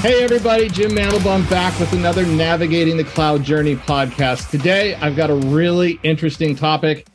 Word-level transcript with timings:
Hey, 0.00 0.24
everybody, 0.24 0.70
Jim 0.70 0.92
Mandelbaum 0.92 1.48
back 1.50 1.78
with 1.78 1.92
another 1.92 2.24
Navigating 2.24 2.96
the 2.96 3.04
Cloud 3.04 3.44
Journey 3.44 3.76
podcast. 3.76 4.50
Today, 4.50 4.94
I've 4.94 5.14
got 5.14 5.28
a 5.28 5.34
really 5.34 6.00
interesting 6.02 6.56
topic. 6.56 7.06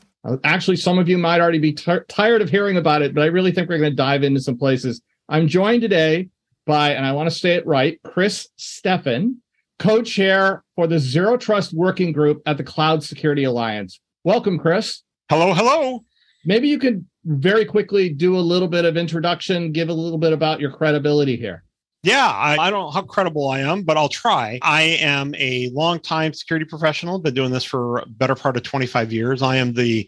Actually, 0.44 0.78
some 0.78 1.00
of 1.00 1.10
you 1.10 1.18
might 1.18 1.42
already 1.42 1.58
be 1.58 1.74
t- 1.74 1.98
tired 2.08 2.44
of 2.44 2.50
hearing 2.52 2.78
about 2.78 3.02
it, 3.02 3.16
but 3.16 3.24
I 3.24 3.26
really 3.26 3.52
think 3.52 3.70
we're 3.70 3.80
going 3.80 3.90
to 3.90 3.96
dive 3.96 4.22
into 4.22 4.40
some 4.40 4.56
places. 4.56 5.02
I'm 5.28 5.48
joined 5.48 5.82
today 5.82 6.30
by, 6.68 6.92
and 6.92 7.08
I 7.08 7.14
want 7.14 7.28
to 7.28 7.36
say 7.36 7.56
it 7.56 7.66
right, 7.66 8.00
Chris 8.04 8.50
Steffen, 8.60 9.38
co 9.80 10.04
chair 10.04 10.64
for 10.76 10.86
the 10.86 11.00
Zero 11.00 11.38
Trust 11.38 11.74
Working 11.74 12.12
Group 12.12 12.44
at 12.46 12.58
the 12.58 12.64
Cloud 12.64 13.04
Security 13.04 13.46
Alliance. 13.46 14.00
Welcome, 14.24 14.60
Chris. 14.60 15.02
Hello, 15.32 15.56
hello. 15.56 16.06
Maybe 16.46 16.68
you 16.68 16.78
could 16.78 17.04
very 17.24 17.66
quickly 17.66 18.10
do 18.10 18.38
a 18.38 18.46
little 18.46 18.68
bit 18.68 18.86
of 18.86 18.96
introduction, 18.96 19.72
give 19.72 19.90
a 19.90 19.94
little 19.94 20.20
bit 20.20 20.34
about 20.34 20.60
your 20.60 20.70
credibility 20.70 21.36
here. 21.36 21.65
Yeah, 22.06 22.28
I, 22.28 22.56
I, 22.58 22.70
don't 22.70 22.82
know 22.82 22.92
how 22.92 23.02
credible 23.02 23.50
I 23.50 23.62
am, 23.62 23.82
but 23.82 23.98
I'll 23.98 24.10
try. 24.10 24.60
I 24.62 24.84
am 24.84 25.34
a 25.40 25.70
longtime 25.74 26.34
security 26.34 26.64
professional, 26.64 27.18
been 27.18 27.34
doing 27.34 27.50
this 27.50 27.64
for 27.64 28.04
better 28.10 28.36
part 28.36 28.56
of 28.56 28.62
25 28.62 29.12
years. 29.12 29.42
I 29.42 29.56
am 29.56 29.74
the, 29.74 30.08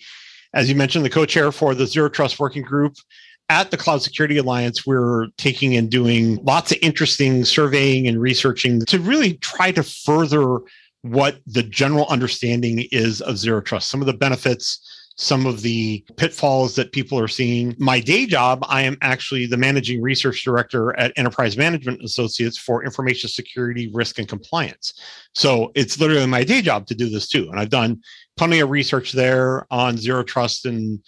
as 0.53 0.69
you 0.69 0.75
mentioned, 0.75 1.05
the 1.05 1.09
co 1.09 1.25
chair 1.25 1.51
for 1.51 1.73
the 1.73 1.87
Zero 1.87 2.07
Trust 2.07 2.39
Working 2.39 2.61
Group 2.61 2.97
at 3.49 3.71
the 3.71 3.77
Cloud 3.77 4.03
Security 4.03 4.37
Alliance. 4.37 4.85
We're 4.85 5.29
taking 5.39 5.75
and 5.75 5.89
doing 5.89 6.35
lots 6.43 6.71
of 6.71 6.77
interesting 6.83 7.43
surveying 7.43 8.07
and 8.07 8.21
researching 8.21 8.81
to 8.81 8.99
really 8.99 9.33
try 9.37 9.71
to 9.71 9.81
further 9.81 10.59
what 11.01 11.39
the 11.47 11.63
general 11.63 12.05
understanding 12.09 12.85
is 12.91 13.21
of 13.21 13.39
Zero 13.39 13.59
Trust, 13.59 13.89
some 13.89 14.01
of 14.01 14.05
the 14.05 14.13
benefits 14.13 14.87
some 15.17 15.47
of 15.47 15.61
the 15.61 16.05
pitfalls 16.15 16.75
that 16.75 16.91
people 16.91 17.19
are 17.19 17.27
seeing. 17.27 17.75
My 17.79 17.99
day 17.99 18.27
job, 18.27 18.63
I 18.69 18.83
am 18.83 18.97
actually 19.01 19.47
the 19.47 19.57
managing 19.57 20.01
research 20.01 20.43
director 20.43 20.97
at 20.99 21.11
Enterprise 21.17 21.57
Management 21.57 22.03
Associates 22.03 22.57
for 22.57 22.85
information 22.85 23.27
security, 23.29 23.89
risk, 23.93 24.19
and 24.19 24.27
compliance. 24.27 24.93
So 25.33 25.71
it's 25.73 25.99
literally 25.99 26.27
my 26.27 26.43
day 26.43 26.61
job 26.61 26.85
to 26.87 26.95
do 26.95 27.09
this 27.09 27.27
too. 27.27 27.49
And 27.49 27.59
I've 27.59 27.69
done 27.69 28.01
plenty 28.37 28.59
of 28.59 28.69
research 28.69 29.11
there 29.11 29.65
on 29.71 29.97
zero 29.97 30.23
trust 30.23 30.65
and 30.65 30.99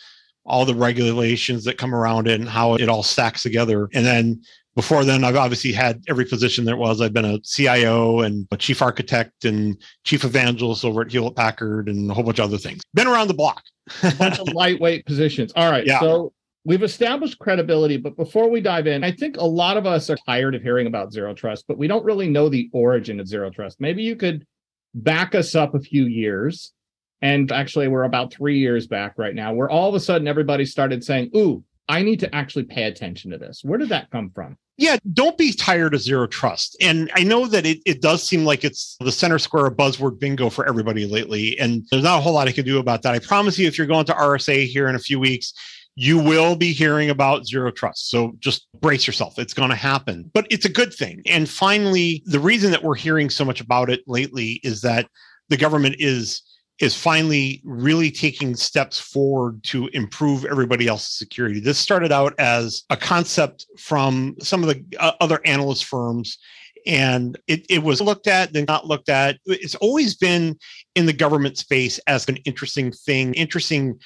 all 0.44 0.66
the 0.66 0.74
regulations 0.74 1.64
that 1.66 1.78
come 1.78 1.94
around 1.94 2.28
it 2.28 2.40
and 2.40 2.50
how 2.50 2.74
it 2.74 2.90
all 2.90 3.04
stacks 3.04 3.44
together. 3.44 3.88
And 3.94 4.04
then 4.04 4.42
before 4.76 5.04
then, 5.04 5.24
I've 5.24 5.36
obviously 5.36 5.72
had 5.72 6.02
every 6.08 6.26
position 6.26 6.66
there 6.66 6.78
was. 6.78 7.02
I've 7.02 7.14
been 7.14 7.26
a 7.26 7.40
CIO 7.40 8.22
and 8.22 8.48
a 8.52 8.58
chief 8.58 8.82
architect 8.82 9.46
and 9.46 9.76
chief 10.04 10.24
evangelist 10.24 10.86
over 10.86 11.02
at 11.02 11.12
Hewlett 11.12 11.36
Packard 11.36 11.90
and 11.90 12.10
a 12.10 12.14
whole 12.14 12.24
bunch 12.24 12.40
of 12.40 12.46
other 12.46 12.58
things. 12.58 12.82
Been 12.94 13.08
around 13.08 13.28
the 13.28 13.34
block. 13.34 13.64
a 14.04 14.16
bunch 14.16 14.40
of 14.40 14.48
lightweight 14.54 15.06
positions. 15.06 15.52
All 15.56 15.72
right. 15.72 15.86
Yeah. 15.86 16.00
So 16.00 16.34
we've 16.66 16.84
established 16.84 17.40
credibility, 17.40 17.98
but 17.98 18.16
before 18.16 18.50
we 18.50 18.62
dive 18.62 18.88
in, 18.88 19.04
I 19.04 19.12
think 19.12 19.38
a 19.38 19.46
lot 19.46 19.78
of 19.78 19.86
us 19.86 20.10
are 20.10 20.18
tired 20.26 20.56
of 20.56 20.62
hearing 20.62 20.88
about 20.88 21.12
zero 21.12 21.34
trust, 21.34 21.66
but 21.68 21.78
we 21.78 21.88
don't 21.88 22.06
really 22.06 22.30
know 22.30 22.48
the 22.48 22.70
origin 22.72 23.20
of 23.20 23.28
zero 23.28 23.50
trust. 23.50 23.82
Maybe 23.82 24.04
you 24.04 24.16
could 24.16 24.46
back 24.94 25.36
us 25.36 25.56
up 25.56 25.76
a 25.76 25.80
few 25.80 26.06
years. 26.06 26.74
And 27.22 27.52
actually, 27.52 27.90
we're 27.90 28.04
about 28.04 28.34
three 28.34 28.60
years 28.60 28.88
back 28.88 29.16
right 29.18 29.36
now, 29.36 29.54
where 29.54 29.70
all 29.70 29.90
of 29.90 29.96
a 29.96 30.00
sudden 30.00 30.26
everybody 30.26 30.66
started 30.66 31.04
saying, 31.04 31.32
Ooh, 31.36 31.66
I 31.90 32.04
need 32.04 32.20
to 32.22 32.34
actually 32.34 32.64
pay 32.64 32.84
attention 32.84 33.32
to 33.32 33.38
this. 33.38 33.62
Where 33.64 33.80
did 33.80 33.90
that 33.90 34.12
come 34.12 34.30
from? 34.30 34.58
Yeah, 34.78 34.96
don't 35.12 35.38
be 35.38 35.52
tired 35.52 35.94
of 35.94 36.02
zero 36.02 36.26
trust. 36.28 36.78
And 36.80 37.12
I 37.16 37.24
know 37.24 37.48
that 37.48 37.66
it, 37.66 37.80
it 37.86 38.02
does 38.02 38.24
seem 38.24 38.46
like 38.46 38.64
it's 38.64 38.96
the 39.02 39.12
center 39.12 39.40
square 39.40 39.66
of 39.66 39.74
buzzword 39.74 40.20
bingo 40.20 40.50
for 40.50 40.66
everybody 40.70 41.06
lately. 41.06 41.60
And 41.60 41.84
there's 41.92 42.04
not 42.04 42.20
a 42.20 42.22
whole 42.22 42.34
lot 42.34 42.48
I 42.48 42.54
can 42.54 42.64
do 42.64 42.80
about 42.80 43.02
that. 43.02 43.14
I 43.14 43.20
promise 43.20 43.60
you, 43.60 43.68
if 43.68 43.78
you're 43.78 43.88
going 43.88 44.06
to 44.06 44.14
RSA 44.14 44.68
here 44.68 44.88
in 44.88 44.96
a 44.96 45.00
few 45.00 45.20
weeks, 45.20 45.54
you 45.96 46.18
will 46.18 46.56
be 46.56 46.72
hearing 46.72 47.10
about 47.10 47.46
zero 47.46 47.72
trust. 47.72 48.10
So 48.10 48.34
just 48.40 48.68
brace 48.80 49.06
yourself. 49.06 49.38
It's 49.38 49.54
going 49.54 49.70
to 49.70 49.76
happen, 49.76 50.32
but 50.34 50.48
it's 50.50 50.64
a 50.64 50.70
good 50.70 50.94
thing. 50.94 51.22
And 51.26 51.50
finally, 51.50 52.24
the 52.26 52.40
reason 52.40 52.72
that 52.72 52.84
we're 52.84 52.96
hearing 52.96 53.30
so 53.30 53.44
much 53.44 53.60
about 53.60 53.90
it 53.90 54.02
lately 54.08 54.62
is 54.64 54.80
that 54.82 55.08
the 55.50 55.58
government 55.58 55.96
is 56.00 56.42
is 56.80 56.96
finally 56.96 57.62
really 57.66 58.10
taking 58.10 58.56
steps 58.56 59.00
forward 59.00 59.62
to 59.64 59.88
improve 59.88 60.46
everybody 60.46 60.88
else's 60.88 61.18
security. 61.18 61.60
This 61.60 61.78
started 61.78 62.12
out 62.12 62.34
as 62.40 62.84
a 62.90 62.98
concept 62.98 63.66
from 63.78 64.36
some 64.40 64.64
of 64.64 64.70
the 64.70 64.84
uh, 65.00 65.12
other 65.20 65.42
analyst 65.46 65.86
firms 65.86 66.38
and 66.86 67.38
it, 67.48 67.66
it 67.70 67.84
was 67.84 68.02
looked 68.02 68.28
at 68.28 68.54
then 68.54 68.66
not 68.68 68.88
looked 68.88 69.10
at. 69.10 69.38
It's 69.46 69.76
always 69.76 70.16
been 70.16 70.58
in 70.96 71.06
the 71.06 71.14
government 71.14 71.58
space 71.58 72.00
as 72.08 72.28
an 72.28 72.38
interesting 72.38 72.92
thing 72.92 73.34
interesting 73.34 74.00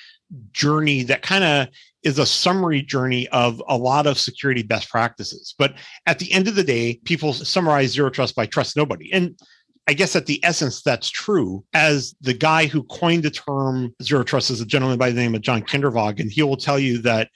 journey 0.52 1.04
that 1.04 1.22
kind 1.22 1.44
of 1.44 1.68
is 2.04 2.20
a 2.20 2.26
summary 2.26 2.82
journey 2.82 3.28
of 3.30 3.62
a 3.68 3.78
lot 3.78 4.08
of 4.08 4.20
security 4.20 4.64
best 4.64 4.90
practices. 4.90 5.54
But 5.58 5.76
at 6.06 6.20
the 6.20 6.32
end 6.34 6.48
of 6.48 6.56
the 6.56 6.64
day 6.64 7.00
people 7.06 7.34
summarize 7.34 7.92
zero 7.92 8.10
trust 8.10 8.36
by 8.36 8.46
trust 8.46 8.76
nobody. 8.76 9.12
And 9.14 9.38
I 9.88 9.94
guess 9.94 10.16
at 10.16 10.28
the 10.28 10.44
essence, 10.44 10.82
that's 10.82 11.10
true. 11.10 11.64
As 11.74 12.16
the 12.22 12.34
guy 12.34 12.68
who 12.68 12.84
coined 12.84 13.24
the 13.24 13.32
term 13.32 13.94
zero 14.02 14.24
trust 14.24 14.50
is 14.50 14.62
a 14.62 14.66
gentleman 14.66 14.98
by 14.98 15.10
the 15.10 15.20
name 15.20 15.36
of 15.36 15.42
John 15.42 15.62
Kindervag, 15.62 16.20
and 16.20 16.32
he 16.32 16.42
will 16.44 16.58
tell 16.58 16.80
you 16.80 17.02
that 17.02 17.30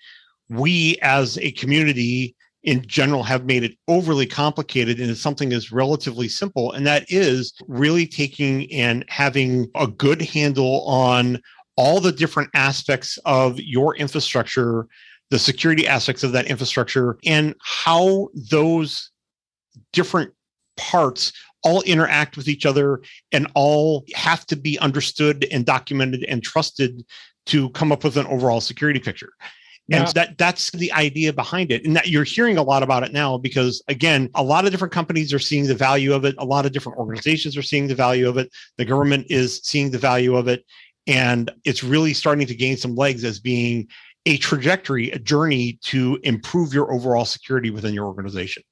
we 0.49 0.97
as 1.01 1.37
a 1.39 1.51
community 1.51 2.35
in 2.63 2.85
general 2.85 3.23
have 3.23 3.45
made 3.45 3.63
it 3.63 3.77
overly 3.87 4.25
complicated 4.25 4.99
into 4.99 5.15
something 5.15 5.49
that's 5.49 5.71
relatively 5.71 6.27
simple. 6.27 6.71
And 6.71 6.85
that 6.87 7.05
is 7.09 7.53
really 7.67 8.07
taking 8.07 8.71
and 8.73 9.05
having 9.07 9.69
a 9.75 9.87
good 9.87 10.21
handle 10.21 10.83
on 10.85 11.41
all 11.75 12.01
the 12.01 12.11
different 12.11 12.49
aspects 12.53 13.17
of 13.25 13.59
your 13.59 13.95
infrastructure, 13.97 14.87
the 15.29 15.39
security 15.39 15.87
aspects 15.87 16.23
of 16.23 16.31
that 16.31 16.47
infrastructure, 16.47 17.17
and 17.25 17.55
how 17.61 18.29
those 18.51 19.11
different 19.93 20.33
parts 20.75 21.31
all 21.67 21.81
interact 21.81 22.37
with 22.37 22.47
each 22.47 22.65
other 22.65 23.01
and 23.31 23.47
all 23.53 24.05
have 24.15 24.45
to 24.47 24.55
be 24.55 24.79
understood 24.79 25.45
and 25.51 25.65
documented 25.65 26.23
and 26.23 26.41
trusted 26.41 27.05
to 27.47 27.69
come 27.71 27.91
up 27.91 28.03
with 28.03 28.17
an 28.17 28.25
overall 28.27 28.61
security 28.61 28.99
picture. 28.99 29.31
And 29.89 30.05
yeah. 30.05 30.11
that 30.13 30.37
that's 30.37 30.71
the 30.71 30.91
idea 30.91 31.31
behind 31.31 31.71
it. 31.71 31.85
And 31.85 31.95
that 31.95 32.07
you're 32.07 32.25
hearing 32.25 32.57
a 32.57 32.63
lot 32.63 32.83
about 32.83 33.03
it 33.03 33.13
now 33.13 33.37
because 33.37 33.81
again, 33.87 34.29
a 34.35 34.43
lot 34.43 34.65
of 34.65 34.71
different 34.71 34.93
companies 34.93 35.33
are 35.33 35.39
seeing 35.39 35.65
the 35.65 35.75
value 35.75 36.13
of 36.13 36.25
it. 36.25 36.35
A 36.39 36.45
lot 36.45 36.65
of 36.65 36.73
different 36.73 36.97
organizations 36.97 37.55
are 37.55 37.61
seeing 37.61 37.87
the 37.87 37.95
value 37.95 38.27
of 38.27 38.37
it. 38.37 38.49
The 38.77 38.85
government 38.85 39.27
is 39.29 39.61
seeing 39.63 39.91
the 39.91 39.97
value 39.97 40.35
of 40.35 40.47
it. 40.47 40.65
And 41.05 41.51
it's 41.63 41.83
really 41.83 42.13
starting 42.13 42.47
to 42.47 42.55
gain 42.55 42.75
some 42.75 42.95
legs 42.95 43.23
as 43.23 43.39
being 43.39 43.87
a 44.25 44.35
trajectory, 44.37 45.09
a 45.11 45.19
journey 45.19 45.79
to 45.83 46.19
improve 46.23 46.73
your 46.73 46.91
overall 46.91 47.23
security 47.23 47.69
within 47.69 47.93
your 47.93 48.07
organization. 48.07 48.63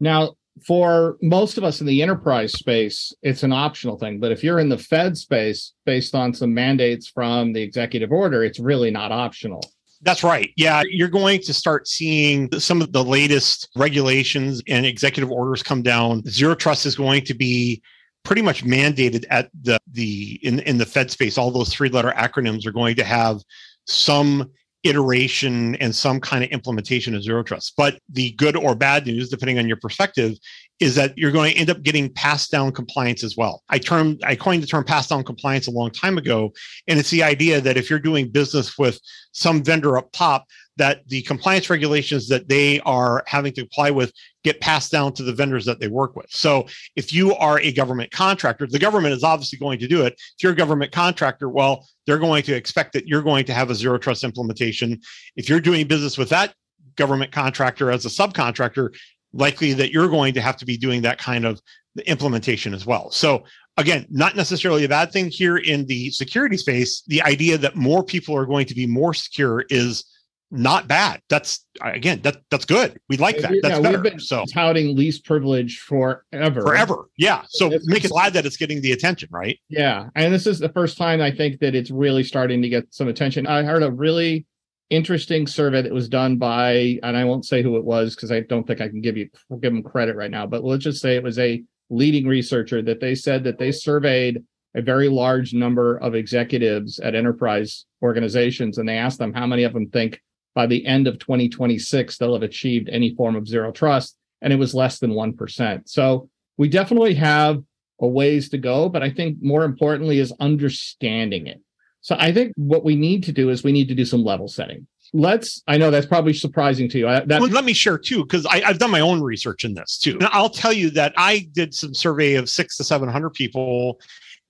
Now, 0.00 0.36
for 0.66 1.16
most 1.22 1.58
of 1.58 1.64
us 1.64 1.80
in 1.80 1.86
the 1.86 2.02
enterprise 2.02 2.52
space, 2.52 3.12
it's 3.22 3.42
an 3.42 3.52
optional 3.52 3.98
thing. 3.98 4.20
But 4.20 4.32
if 4.32 4.44
you're 4.44 4.58
in 4.58 4.68
the 4.68 4.78
Fed 4.78 5.16
space, 5.16 5.72
based 5.86 6.14
on 6.14 6.34
some 6.34 6.52
mandates 6.52 7.08
from 7.08 7.52
the 7.52 7.62
executive 7.62 8.12
order, 8.12 8.44
it's 8.44 8.58
really 8.58 8.90
not 8.90 9.12
optional. 9.12 9.62
That's 10.02 10.24
right. 10.24 10.50
Yeah, 10.56 10.82
you're 10.88 11.08
going 11.08 11.40
to 11.42 11.54
start 11.54 11.86
seeing 11.86 12.50
some 12.58 12.82
of 12.82 12.92
the 12.92 13.04
latest 13.04 13.68
regulations 13.76 14.60
and 14.66 14.84
executive 14.84 15.30
orders 15.30 15.62
come 15.62 15.82
down. 15.82 16.24
Zero 16.26 16.54
trust 16.54 16.86
is 16.86 16.96
going 16.96 17.24
to 17.24 17.34
be 17.34 17.80
pretty 18.24 18.42
much 18.42 18.64
mandated 18.64 19.24
at 19.30 19.48
the 19.62 19.78
the 19.92 20.40
in 20.42 20.60
in 20.60 20.78
the 20.78 20.86
Fed 20.86 21.10
space. 21.10 21.38
All 21.38 21.50
those 21.50 21.72
three 21.72 21.88
letter 21.88 22.12
acronyms 22.16 22.66
are 22.66 22.72
going 22.72 22.96
to 22.96 23.04
have 23.04 23.42
some 23.86 24.50
iteration 24.84 25.76
and 25.76 25.94
some 25.94 26.20
kind 26.20 26.42
of 26.42 26.50
implementation 26.50 27.14
of 27.14 27.22
zero 27.22 27.42
trust. 27.42 27.74
But 27.76 27.98
the 28.08 28.32
good 28.32 28.56
or 28.56 28.74
bad 28.74 29.06
news, 29.06 29.28
depending 29.28 29.58
on 29.58 29.68
your 29.68 29.76
perspective, 29.76 30.36
is 30.80 30.96
that 30.96 31.16
you're 31.16 31.30
going 31.30 31.52
to 31.52 31.58
end 31.58 31.70
up 31.70 31.82
getting 31.82 32.12
passed 32.12 32.50
down 32.50 32.72
compliance 32.72 33.22
as 33.22 33.36
well. 33.36 33.62
I 33.68 33.78
termed 33.78 34.20
I 34.24 34.34
coined 34.34 34.62
the 34.62 34.66
term 34.66 34.82
passed 34.84 35.10
down 35.10 35.22
compliance 35.22 35.68
a 35.68 35.70
long 35.70 35.90
time 35.90 36.18
ago. 36.18 36.52
And 36.88 36.98
it's 36.98 37.10
the 37.10 37.22
idea 37.22 37.60
that 37.60 37.76
if 37.76 37.88
you're 37.88 38.00
doing 38.00 38.28
business 38.28 38.76
with 38.76 38.98
some 39.30 39.62
vendor 39.62 39.96
up 39.96 40.10
top, 40.12 40.46
that 40.76 41.06
the 41.08 41.22
compliance 41.22 41.68
regulations 41.68 42.28
that 42.28 42.48
they 42.48 42.80
are 42.80 43.22
having 43.26 43.52
to 43.52 43.62
comply 43.62 43.90
with 43.90 44.12
get 44.42 44.60
passed 44.60 44.90
down 44.90 45.12
to 45.12 45.22
the 45.22 45.32
vendors 45.32 45.64
that 45.64 45.80
they 45.80 45.88
work 45.88 46.16
with. 46.16 46.26
So 46.30 46.66
if 46.96 47.12
you 47.12 47.34
are 47.34 47.60
a 47.60 47.72
government 47.72 48.10
contractor, 48.10 48.66
the 48.66 48.78
government 48.78 49.14
is 49.14 49.22
obviously 49.22 49.58
going 49.58 49.78
to 49.80 49.88
do 49.88 50.04
it. 50.04 50.14
If 50.14 50.42
you're 50.42 50.52
a 50.52 50.56
government 50.56 50.90
contractor, 50.92 51.48
well, 51.48 51.86
they're 52.06 52.18
going 52.18 52.42
to 52.44 52.54
expect 52.54 52.94
that 52.94 53.06
you're 53.06 53.22
going 53.22 53.44
to 53.46 53.54
have 53.54 53.70
a 53.70 53.74
zero 53.74 53.98
trust 53.98 54.24
implementation. 54.24 55.00
If 55.36 55.48
you're 55.48 55.60
doing 55.60 55.86
business 55.86 56.16
with 56.16 56.30
that 56.30 56.54
government 56.96 57.32
contractor 57.32 57.90
as 57.90 58.04
a 58.06 58.08
subcontractor, 58.08 58.94
likely 59.32 59.72
that 59.74 59.92
you're 59.92 60.08
going 60.08 60.34
to 60.34 60.40
have 60.40 60.56
to 60.58 60.66
be 60.66 60.76
doing 60.76 61.02
that 61.02 61.18
kind 61.18 61.44
of 61.44 61.60
implementation 62.06 62.74
as 62.74 62.86
well. 62.86 63.10
So 63.10 63.44
again, 63.76 64.06
not 64.10 64.36
necessarily 64.36 64.84
a 64.84 64.88
bad 64.88 65.12
thing 65.12 65.30
here 65.30 65.58
in 65.58 65.86
the 65.86 66.10
security 66.10 66.56
space. 66.56 67.02
The 67.06 67.22
idea 67.22 67.58
that 67.58 67.76
more 67.76 68.02
people 68.02 68.36
are 68.36 68.46
going 68.46 68.66
to 68.66 68.74
be 68.74 68.86
more 68.86 69.14
secure 69.14 69.64
is 69.68 70.04
not 70.52 70.86
bad. 70.86 71.20
That's 71.30 71.66
again, 71.80 72.20
that 72.22 72.36
that's 72.50 72.66
good. 72.66 73.00
We 73.08 73.16
like 73.16 73.38
that. 73.38 73.52
That's 73.62 73.76
yeah, 73.76 73.80
better. 73.80 74.02
We've 74.02 74.12
been 74.12 74.20
so 74.20 74.44
touting 74.52 74.94
least 74.94 75.24
privilege 75.24 75.78
forever. 75.78 76.60
Forever. 76.60 77.08
Yeah. 77.16 77.42
So 77.48 77.72
it's, 77.72 77.88
make 77.88 78.04
it 78.04 78.10
glad 78.10 78.34
that 78.34 78.44
it's 78.44 78.58
getting 78.58 78.82
the 78.82 78.92
attention, 78.92 79.30
right? 79.32 79.58
Yeah. 79.70 80.10
And 80.14 80.32
this 80.32 80.46
is 80.46 80.58
the 80.58 80.68
first 80.68 80.98
time 80.98 81.22
I 81.22 81.30
think 81.30 81.60
that 81.60 81.74
it's 81.74 81.90
really 81.90 82.22
starting 82.22 82.60
to 82.60 82.68
get 82.68 82.92
some 82.92 83.08
attention. 83.08 83.46
I 83.46 83.62
heard 83.62 83.82
a 83.82 83.90
really 83.90 84.46
interesting 84.90 85.46
survey 85.46 85.80
that 85.80 85.92
was 85.92 86.06
done 86.06 86.36
by, 86.36 86.98
and 87.02 87.16
I 87.16 87.24
won't 87.24 87.46
say 87.46 87.62
who 87.62 87.78
it 87.78 87.84
was 87.84 88.14
because 88.14 88.30
I 88.30 88.40
don't 88.40 88.66
think 88.66 88.82
I 88.82 88.88
can 88.88 89.00
give 89.00 89.16
you 89.16 89.30
give 89.60 89.72
them 89.72 89.82
credit 89.82 90.16
right 90.16 90.30
now, 90.30 90.46
but 90.46 90.62
let's 90.62 90.84
just 90.84 91.00
say 91.00 91.16
it 91.16 91.22
was 91.22 91.38
a 91.38 91.62
leading 91.88 92.26
researcher 92.26 92.82
that 92.82 93.00
they 93.00 93.14
said 93.14 93.42
that 93.44 93.58
they 93.58 93.72
surveyed 93.72 94.42
a 94.74 94.82
very 94.82 95.08
large 95.08 95.54
number 95.54 95.96
of 95.98 96.14
executives 96.14 96.98
at 96.98 97.14
enterprise 97.14 97.86
organizations 98.02 98.78
and 98.78 98.88
they 98.88 98.96
asked 98.96 99.18
them 99.18 99.32
how 99.32 99.46
many 99.46 99.64
of 99.64 99.72
them 99.72 99.88
think 99.88 100.20
by 100.54 100.66
the 100.66 100.84
end 100.86 101.06
of 101.06 101.18
2026 101.18 102.18
they'll 102.18 102.34
have 102.34 102.42
achieved 102.42 102.88
any 102.88 103.14
form 103.14 103.36
of 103.36 103.48
zero 103.48 103.72
trust 103.72 104.16
and 104.42 104.52
it 104.52 104.56
was 104.56 104.74
less 104.74 104.98
than 104.98 105.12
1%. 105.12 105.88
So 105.88 106.28
we 106.58 106.68
definitely 106.68 107.14
have 107.14 107.62
a 108.00 108.06
ways 108.06 108.48
to 108.50 108.58
go, 108.58 108.88
but 108.88 109.02
I 109.02 109.10
think 109.10 109.38
more 109.40 109.64
importantly 109.64 110.18
is 110.18 110.32
understanding 110.40 111.46
it. 111.46 111.60
So 112.00 112.16
I 112.18 112.32
think 112.32 112.52
what 112.56 112.84
we 112.84 112.96
need 112.96 113.22
to 113.24 113.32
do 113.32 113.48
is 113.48 113.62
we 113.62 113.72
need 113.72 113.88
to 113.88 113.94
do 113.94 114.04
some 114.04 114.24
level 114.24 114.48
setting. 114.48 114.86
Let's, 115.14 115.62
I 115.68 115.76
know 115.76 115.90
that's 115.90 116.06
probably 116.06 116.32
surprising 116.32 116.88
to 116.88 116.98
you. 116.98 117.06
I, 117.06 117.20
that, 117.20 117.40
well, 117.40 117.50
let 117.50 117.64
me 117.64 117.74
share 117.74 117.98
too, 117.98 118.22
because 118.24 118.44
I've 118.46 118.78
done 118.78 118.90
my 118.90 119.00
own 119.00 119.22
research 119.22 119.64
in 119.64 119.74
this 119.74 119.98
too. 119.98 120.14
And 120.14 120.24
I'll 120.32 120.50
tell 120.50 120.72
you 120.72 120.90
that 120.90 121.12
I 121.16 121.48
did 121.52 121.74
some 121.74 121.94
survey 121.94 122.34
of 122.34 122.48
six 122.48 122.76
to 122.78 122.84
700 122.84 123.30
people 123.30 124.00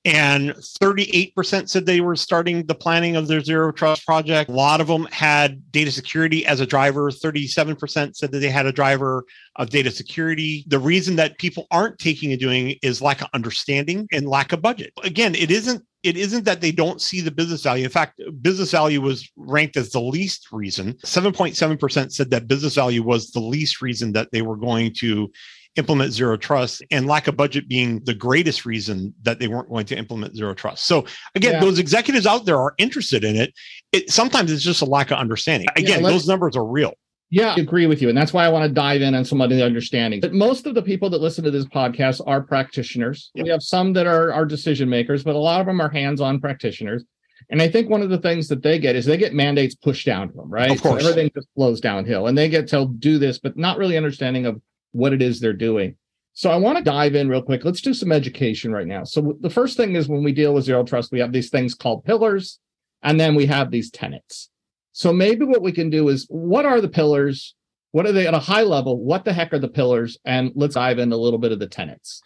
and 0.04 0.50
38% 0.50 1.69
said 1.69 1.87
they 1.87 2.00
were 2.00 2.16
starting 2.16 2.66
the 2.66 2.75
planning 2.75 3.14
of 3.14 3.28
their 3.28 3.40
zero 3.40 3.70
trust 3.70 4.04
project. 4.04 4.50
A 4.50 4.52
lot 4.52 4.81
of 4.81 4.88
them 4.88 5.06
had 5.12 5.70
data 5.70 5.93
security 5.93 6.44
as 6.44 6.60
a 6.60 6.66
driver. 6.66 7.08
37% 7.10 8.16
said 8.16 8.32
that 8.32 8.38
they 8.38 8.50
had 8.50 8.66
a 8.66 8.72
driver 8.72 9.25
of 9.56 9.70
data 9.70 9.93
security. 9.93 10.64
The 10.66 10.78
reason 10.81 11.14
that 11.16 11.38
people 11.38 11.69
aren't 11.70 12.00
taking 12.00 12.32
and 12.32 12.40
doing 12.40 12.76
is 12.82 13.00
lack 13.00 13.22
of 13.22 13.28
understanding 13.32 14.08
and 14.10 14.26
lack 14.26 14.52
of 14.52 14.60
budget. 14.60 14.93
Again, 15.04 15.37
it 15.37 15.50
isn't 15.50 15.84
it 16.02 16.16
isn't 16.16 16.44
that 16.44 16.60
they 16.60 16.72
don't 16.72 17.00
see 17.00 17.20
the 17.20 17.31
business 17.31 17.62
value. 17.62 17.84
In 17.84 17.90
fact, 17.90 18.20
business 18.40 18.72
value 18.72 19.00
was 19.00 19.31
ranked 19.37 19.76
as 19.76 19.90
the 19.90 20.00
least 20.00 20.49
reason. 20.50 20.94
7.7% 20.94 22.12
said 22.12 22.31
that 22.31 22.49
business 22.49 22.75
value 22.75 23.04
was 23.04 23.31
the 23.31 23.40
least 23.40 23.81
reason 23.81 24.12
that 24.14 24.28
they 24.32 24.43
were 24.43 24.56
going 24.56 24.93
to 24.94 25.31
implement 25.77 26.13
zero 26.13 26.37
trust 26.37 26.83
and 26.91 27.07
lack 27.07 27.29
of 27.29 27.37
budget 27.37 27.69
being 27.69 28.01
the 28.05 28.15
greatest 28.15 28.67
reason 28.67 29.15
that 29.23 29.39
they 29.39 29.49
weren't 29.49 29.69
going 29.69 29.87
to 29.87 29.97
implement 29.97 30.37
zero 30.37 30.55
trust. 30.55 30.85
So 30.85 31.07
again, 31.35 31.55
yeah. 31.55 31.61
those 31.61 31.79
executives 31.79 32.27
out 32.27 32.45
there 32.45 32.59
are 32.59 32.75
interested 32.79 33.25
in 33.25 33.37
it. 33.37 33.55
It 33.93 34.11
sometimes 34.11 34.53
it's 34.53 34.63
just 34.63 34.83
a 34.83 34.87
lack 34.87 35.11
of 35.11 35.19
understanding. 35.19 35.69
Again, 35.77 36.03
yeah, 36.03 36.11
those 36.11 36.27
numbers 36.29 36.57
are 36.57 36.67
real. 36.67 36.95
Yeah, 37.31 37.55
I 37.57 37.61
agree 37.61 37.87
with 37.87 38.03
you. 38.03 38.11
And 38.11 38.19
that's 38.19 38.35
why 38.35 38.45
I 38.45 38.51
want 38.51 38.65
to 38.65 38.69
dive 38.69 39.01
in 39.01 39.15
on 39.15 39.25
some 39.25 39.41
of 39.41 39.49
the 39.49 39.65
understanding. 39.65 40.21
But 40.21 40.35
most 40.35 40.67
of 40.67 40.75
the 40.75 40.83
people 40.83 41.09
that 41.09 41.23
listen 41.23 41.43
to 41.45 41.51
this 41.51 41.65
podcast 41.65 42.21
are 42.27 42.43
practitioners. 42.43 43.31
We 43.35 43.49
have 43.49 43.63
some 43.63 43.95
that 43.95 44.07
are, 44.07 44.31
are 44.35 44.45
decision 44.45 44.91
makers, 44.91 45.25
but 45.25 45.35
a 45.35 45.39
lot 45.39 45.59
of 45.59 45.67
them 45.67 45.81
are 45.81 45.89
hands-on 45.89 46.43
practitioners. 46.43 47.05
And 47.49 47.63
I 47.63 47.69
think 47.69 47.89
one 47.89 48.03
of 48.03 48.11
the 48.11 48.19
things 48.19 48.49
that 48.49 48.63
they 48.63 48.79
get 48.79 48.97
is 48.97 49.07
they 49.07 49.17
get 49.17 49.33
mandates 49.33 49.75
pushed 49.75 50.05
down 50.05 50.29
to 50.29 50.35
them, 50.35 50.51
right? 50.51 50.71
Of 50.71 50.83
course. 50.83 51.03
So 51.03 51.09
everything 51.09 51.31
just 51.35 51.49
flows 51.55 51.81
downhill. 51.81 52.27
And 52.27 52.37
they 52.37 52.51
get 52.51 52.69
told 52.69 53.01
do 53.01 53.19
this, 53.19 53.39
but 53.39 53.57
not 53.57 53.79
really 53.79 53.97
understanding 53.97 54.45
of 54.45 54.61
what 54.93 55.12
it 55.12 55.21
is 55.21 55.41
they're 55.41 55.53
doing. 55.53 55.97
So 56.35 56.50
I 56.50 56.56
want 56.56 56.79
to 56.79 56.85
dive 56.85 57.15
in 57.15 57.29
real 57.29 57.43
quick. 57.43 57.65
Let's 57.65 57.83
do 57.83 57.93
some 57.93 58.12
education 58.12 58.73
right 58.73 58.87
now. 58.87 59.05
So 59.05 59.37
the 59.41 59.50
first 59.50 59.77
thing 59.77 59.97
is 59.97 60.09
when 60.09 60.25
we 60.25 60.33
deal 60.33 60.55
with 60.55 60.65
zero 60.65 60.83
trust, 60.83 61.12
we 61.12 61.21
have 61.21 61.33
these 61.33 61.50
things 61.50 61.75
called 61.75 62.05
pillars, 62.05 62.59
and 63.03 63.21
then 63.21 63.35
we 63.35 63.44
have 63.47 63.71
these 63.71 63.91
tenets. 63.91 64.49
So 64.93 65.12
maybe 65.12 65.44
what 65.44 65.62
we 65.62 65.73
can 65.73 65.91
do 65.91 66.09
is 66.09 66.27
what 66.29 66.65
are 66.65 66.81
the 66.81 66.89
pillars? 66.89 67.55
What 67.91 68.06
are 68.06 68.12
they 68.12 68.27
at 68.27 68.35
a 68.35 68.39
high 68.39 68.62
level? 68.62 69.03
What 69.03 69.25
the 69.25 69.33
heck 69.33 69.53
are 69.53 69.59
the 69.59 69.69
pillars? 69.69 70.19
And 70.25 70.53
let's 70.55 70.75
dive 70.75 70.99
in 70.99 71.12
a 71.12 71.17
little 71.17 71.38
bit 71.38 71.53
of 71.53 71.59
the 71.59 71.67
tenets. 71.67 72.23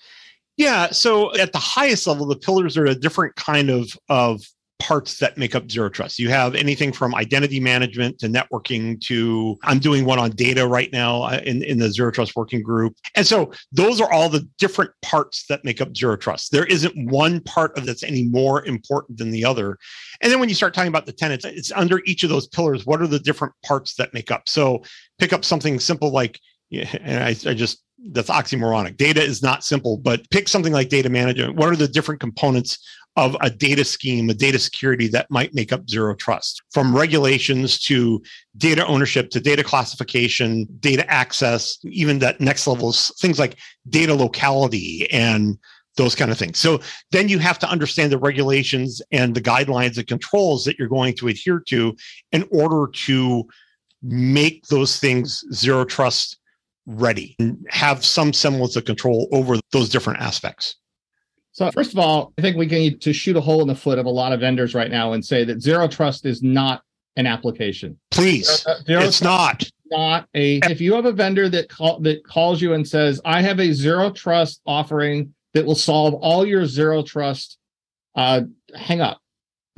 Yeah. 0.57 0.91
So 0.91 1.37
at 1.37 1.53
the 1.53 1.59
highest 1.59 2.07
level, 2.07 2.27
the 2.27 2.37
pillars 2.37 2.77
are 2.77 2.87
a 2.87 2.95
different 2.95 3.35
kind 3.37 3.71
of 3.71 3.91
of 4.09 4.43
parts 4.79 5.19
that 5.19 5.39
make 5.39 5.55
up 5.55 5.71
zero 5.71 5.89
trust. 5.89 6.19
You 6.19 6.29
have 6.29 6.55
anything 6.55 6.93
from 6.93 7.15
identity 7.15 7.61
management 7.61 8.19
to 8.19 8.29
networking 8.29 9.01
to 9.03 9.57
I'm 9.63 9.79
doing 9.79 10.05
one 10.05 10.19
on 10.19 10.31
data 10.31 10.67
right 10.67 10.93
now 10.93 11.23
uh, 11.23 11.41
in, 11.45 11.63
in 11.63 11.79
the 11.79 11.91
zero 11.91 12.11
trust 12.11 12.37
working 12.37 12.63
group. 12.63 12.95
And 13.15 13.27
so 13.27 13.53
those 13.73 14.01
are 14.01 14.13
all 14.13 14.29
the 14.29 14.47
different 14.59 14.91
parts 15.03 15.47
that 15.49 15.65
make 15.65 15.81
up 15.81 15.97
zero 15.97 16.17
trust. 16.17 16.53
There 16.53 16.67
isn't 16.67 17.11
one 17.11 17.41
part 17.41 17.77
of 17.79 17.87
that's 17.87 18.03
any 18.03 18.25
more 18.25 18.65
important 18.67 19.19
than 19.19 19.31
the 19.31 19.45
other. 19.45 19.79
And 20.21 20.31
then 20.31 20.41
when 20.41 20.49
you 20.49 20.55
start 20.55 20.75
talking 20.75 20.89
about 20.89 21.07
the 21.07 21.13
tenants, 21.13 21.45
it's 21.45 21.73
under 21.73 22.03
each 22.05 22.23
of 22.23 22.31
those 22.31 22.47
pillars. 22.47 22.87
What 22.87 23.01
are 23.01 23.07
the 23.07 23.19
different 23.19 23.55
parts 23.65 23.95
that 23.95 24.13
make 24.15 24.31
up? 24.31 24.49
So 24.49 24.83
pick 25.19 25.33
up 25.33 25.45
something 25.45 25.81
simple 25.81 26.11
like 26.11 26.39
and 26.73 27.25
I, 27.25 27.29
I 27.29 27.55
just 27.55 27.83
that's 28.13 28.29
oxymoronic. 28.29 28.97
Data 28.97 29.23
is 29.23 29.43
not 29.43 29.65
simple, 29.65 29.97
but 29.97 30.29
pick 30.31 30.49
something 30.49 30.73
like 30.73 30.89
data 30.89 31.09
management. 31.09 31.57
What 31.57 31.71
are 31.71 31.77
the 31.77 31.89
different 31.89 32.21
components 32.21 32.79
of 33.17 33.37
a 33.41 33.49
data 33.49 33.85
scheme, 33.85 34.29
a 34.29 34.35
data 34.35 34.59
security 34.59 35.09
that 35.09 35.31
might 35.31 35.55
make 35.55 35.73
up 35.73 35.89
zero 35.89 36.15
trust, 36.15 36.63
from 36.71 36.95
regulations 36.95 37.79
to 37.79 38.23
data 38.59 38.87
ownership 38.87 39.31
to 39.31 39.41
data 39.41 39.65
classification, 39.65 40.67
data 40.81 41.11
access, 41.11 41.79
even 41.85 42.19
that 42.19 42.41
next 42.41 42.67
level 42.67 42.93
things 42.93 43.39
like 43.39 43.57
data 43.89 44.15
locality 44.15 45.11
and 45.11 45.59
those 45.97 46.15
kind 46.15 46.31
of 46.31 46.39
things. 46.39 46.59
So 46.59 46.81
then 47.11 47.29
you 47.29 47.39
have 47.39 47.59
to 47.61 47.69
understand 47.71 48.13
the 48.13 48.19
regulations 48.19 49.01
and 49.13 49.35
the 49.35 49.41
guidelines 49.41 49.97
and 49.97 50.07
controls 50.07 50.65
that 50.65 50.79
you're 50.79 50.89
going 50.89 51.15
to 51.17 51.29
adhere 51.29 51.61
to 51.69 51.97
in 52.33 52.47
order 52.51 52.91
to 53.07 53.47
make 54.03 54.67
those 54.67 55.01
things 55.01 55.43
zero 55.55 55.85
trust 55.85 56.39
ready 56.85 57.35
and 57.39 57.67
have 57.71 58.05
some 58.05 58.33
semblance 58.33 58.77
of 58.77 58.85
control 58.85 59.27
over 59.33 59.57
those 59.73 59.89
different 59.89 60.21
aspects. 60.21 60.77
So 61.57 61.71
first 61.71 61.95
of 61.95 61.99
all, 61.99 62.35
I 62.39 62.43
think 62.43 62.59
we 62.59 62.67
need 62.67 63.01
to 63.01 63.15
shoot 63.15 63.35
a 63.35 63.41
hole 63.41 63.63
in 63.63 63.69
the 63.69 63.75
foot 63.75 63.99
of 63.99 64.05
a 64.05 64.11
lot 64.11 64.35
of 64.35 64.41
vendors 64.41 64.75
right 64.75 64.91
now 64.91 65.15
and 65.15 65.25
say 65.25 65.43
that 65.45 65.63
zero 65.63 65.89
trust 65.89 66.27
is 66.27 66.43
not 66.43 66.83
an 67.17 67.27
application. 67.27 67.99
Please, 68.11 68.63
zero, 68.63 68.77
zero 68.87 69.03
it's 69.05 69.23
not. 69.23 69.65
Not 69.91 70.29
a. 70.35 70.59
If 70.65 70.83
you 70.83 70.93
have 70.93 71.07
a 71.07 71.13
vendor 71.13 71.49
that 71.49 71.71
call, 71.71 71.99
that 72.01 72.27
calls 72.27 72.61
you 72.61 72.75
and 72.75 72.87
says, 72.87 73.23
"I 73.25 73.41
have 73.41 73.59
a 73.59 73.73
zero 73.73 74.11
trust 74.11 74.61
offering 74.67 75.33
that 75.55 75.65
will 75.65 75.75
solve 75.75 76.13
all 76.13 76.45
your 76.45 76.67
zero 76.67 77.03
trust," 77.03 77.57
uh, 78.17 78.43
hang 78.75 79.01
up 79.01 79.19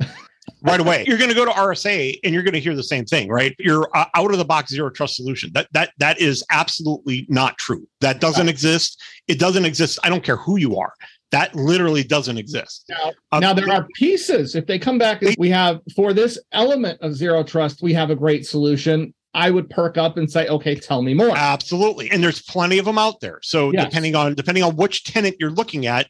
right 0.61 0.81
away. 0.81 1.05
You're 1.07 1.17
going 1.17 1.29
to 1.29 1.35
go 1.35 1.45
to 1.45 1.51
RSA 1.51 2.19
and 2.25 2.33
you're 2.33 2.43
going 2.43 2.55
to 2.55 2.59
hear 2.59 2.75
the 2.75 2.83
same 2.83 3.05
thing, 3.05 3.29
right? 3.29 3.55
You're 3.57 3.87
uh, 3.95 4.07
out 4.15 4.33
of 4.33 4.37
the 4.37 4.43
box 4.43 4.71
zero 4.71 4.89
trust 4.89 5.15
solution. 5.15 5.51
That 5.53 5.69
that 5.71 5.91
that 5.99 6.19
is 6.19 6.43
absolutely 6.51 7.25
not 7.29 7.57
true. 7.57 7.87
That 8.01 8.19
doesn't 8.19 8.49
exist. 8.49 9.01
It 9.29 9.39
doesn't 9.39 9.63
exist. 9.63 9.97
I 10.03 10.09
don't 10.09 10.25
care 10.25 10.35
who 10.35 10.57
you 10.57 10.75
are. 10.77 10.91
That 11.31 11.53
literally 11.55 12.03
doesn't 12.03 12.37
exist. 12.37 12.85
Now, 12.89 13.11
um, 13.31 13.41
now 13.41 13.53
there 13.53 13.69
are 13.69 13.87
pieces. 13.95 14.55
If 14.55 14.65
they 14.65 14.79
come 14.79 14.97
back, 14.97 15.21
we 15.37 15.49
have 15.49 15.79
for 15.95 16.11
this 16.11 16.39
element 16.51 16.99
of 17.01 17.15
zero 17.15 17.43
trust, 17.43 17.81
we 17.81 17.93
have 17.93 18.09
a 18.09 18.15
great 18.15 18.47
solution. 18.47 19.13
I 19.35 19.51
would 19.51 19.69
perk 19.69 19.97
up 19.97 20.17
and 20.17 20.29
say, 20.29 20.47
okay, 20.47 20.73
tell 20.73 21.03
me 21.03 21.13
more. 21.13 21.37
Absolutely. 21.37 22.09
And 22.09 22.23
there's 22.23 22.41
plenty 22.41 22.79
of 22.79 22.85
them 22.85 22.97
out 22.97 23.19
there. 23.19 23.39
So 23.43 23.71
yes. 23.71 23.85
depending 23.85 24.15
on 24.15 24.33
depending 24.33 24.63
on 24.63 24.75
which 24.75 25.03
tenant 25.03 25.35
you're 25.39 25.51
looking 25.51 25.85
at, 25.85 26.07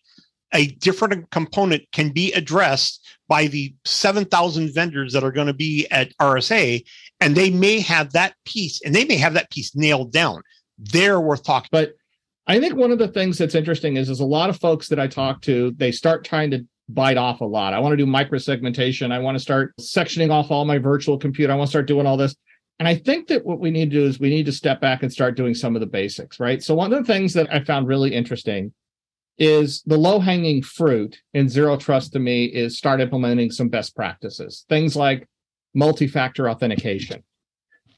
a 0.54 0.68
different 0.68 1.30
component 1.30 1.84
can 1.92 2.12
be 2.12 2.32
addressed 2.34 3.06
by 3.28 3.48
the 3.48 3.74
7,000 3.86 4.74
vendors 4.74 5.14
that 5.14 5.24
are 5.24 5.32
going 5.32 5.48
to 5.48 5.54
be 5.54 5.86
at 5.92 6.16
RSA. 6.18 6.84
And 7.20 7.36
they 7.36 7.50
may 7.50 7.82
have 7.82 8.14
that 8.14 8.36
piece 8.46 8.82
and 8.84 8.96
they 8.96 9.06
may 9.06 9.18
have 9.18 9.34
that 9.34 9.52
piece 9.52 9.76
nailed 9.76 10.12
down. 10.12 10.42
They're 10.78 11.20
worth 11.20 11.44
talking. 11.44 11.70
But 11.72 11.94
I 12.50 12.60
think 12.60 12.76
one 12.76 12.92
of 12.92 12.98
the 12.98 13.08
things 13.08 13.38
that's 13.38 13.54
interesting 13.54 13.96
is 13.96 14.10
is 14.10 14.22
a 14.22 14.26
lot 14.26 14.50
of 14.50 14.60
folks 14.60 14.90
that 14.90 15.00
I 15.00 15.06
talk 15.06 15.40
to, 15.44 15.72
they 15.78 15.92
start 15.92 16.26
trying 16.26 16.50
to 16.50 16.66
bite 16.90 17.16
off 17.16 17.42
a 17.42 17.46
lot. 17.46 17.76
I 17.76 17.80
want 17.80 17.94
to 17.94 17.98
do 17.98 18.08
microsegmentation. 18.08 19.12
I 19.12 19.20
want 19.20 19.36
to 19.36 19.40
start 19.40 19.78
sectioning 19.80 20.32
off 20.32 20.50
all 20.50 20.66
my 20.66 20.80
virtual 20.80 21.20
compute. 21.20 21.52
I 21.52 21.56
want 21.56 21.68
to 21.68 21.72
start 21.72 21.86
doing 21.86 22.08
all 22.08 22.18
this. 22.18 22.36
And 22.80 22.88
I 22.88 22.96
think 22.96 23.28
that 23.28 23.46
what 23.46 23.60
we 23.60 23.70
need 23.70 23.92
to 23.92 24.00
do 24.00 24.04
is 24.04 24.20
we 24.20 24.32
need 24.32 24.48
to 24.48 24.52
step 24.52 24.82
back 24.82 25.04
and 25.04 25.14
start 25.14 25.38
doing 25.38 25.54
some 25.54 25.76
of 25.76 25.80
the 25.80 25.86
basics, 25.86 26.40
right? 26.40 26.64
So 26.64 26.74
one 26.74 26.92
of 26.92 27.06
the 27.06 27.14
things 27.14 27.34
that 27.34 27.54
I 27.54 27.64
found 27.64 27.88
really 27.88 28.16
interesting 28.16 28.74
is 29.38 29.84
the 29.86 29.98
low 29.98 30.20
hanging 30.20 30.64
fruit 30.64 31.22
in 31.36 31.50
zero 31.50 31.78
trust 31.78 32.14
to 32.14 32.20
me 32.20 32.46
is 32.46 32.80
start 32.80 33.00
implementing 33.00 33.52
some 33.52 33.70
best 33.70 33.96
practices. 33.96 34.66
Things 34.70 34.96
like 34.96 35.30
multi-factor 35.76 36.50
authentication. 36.50 37.24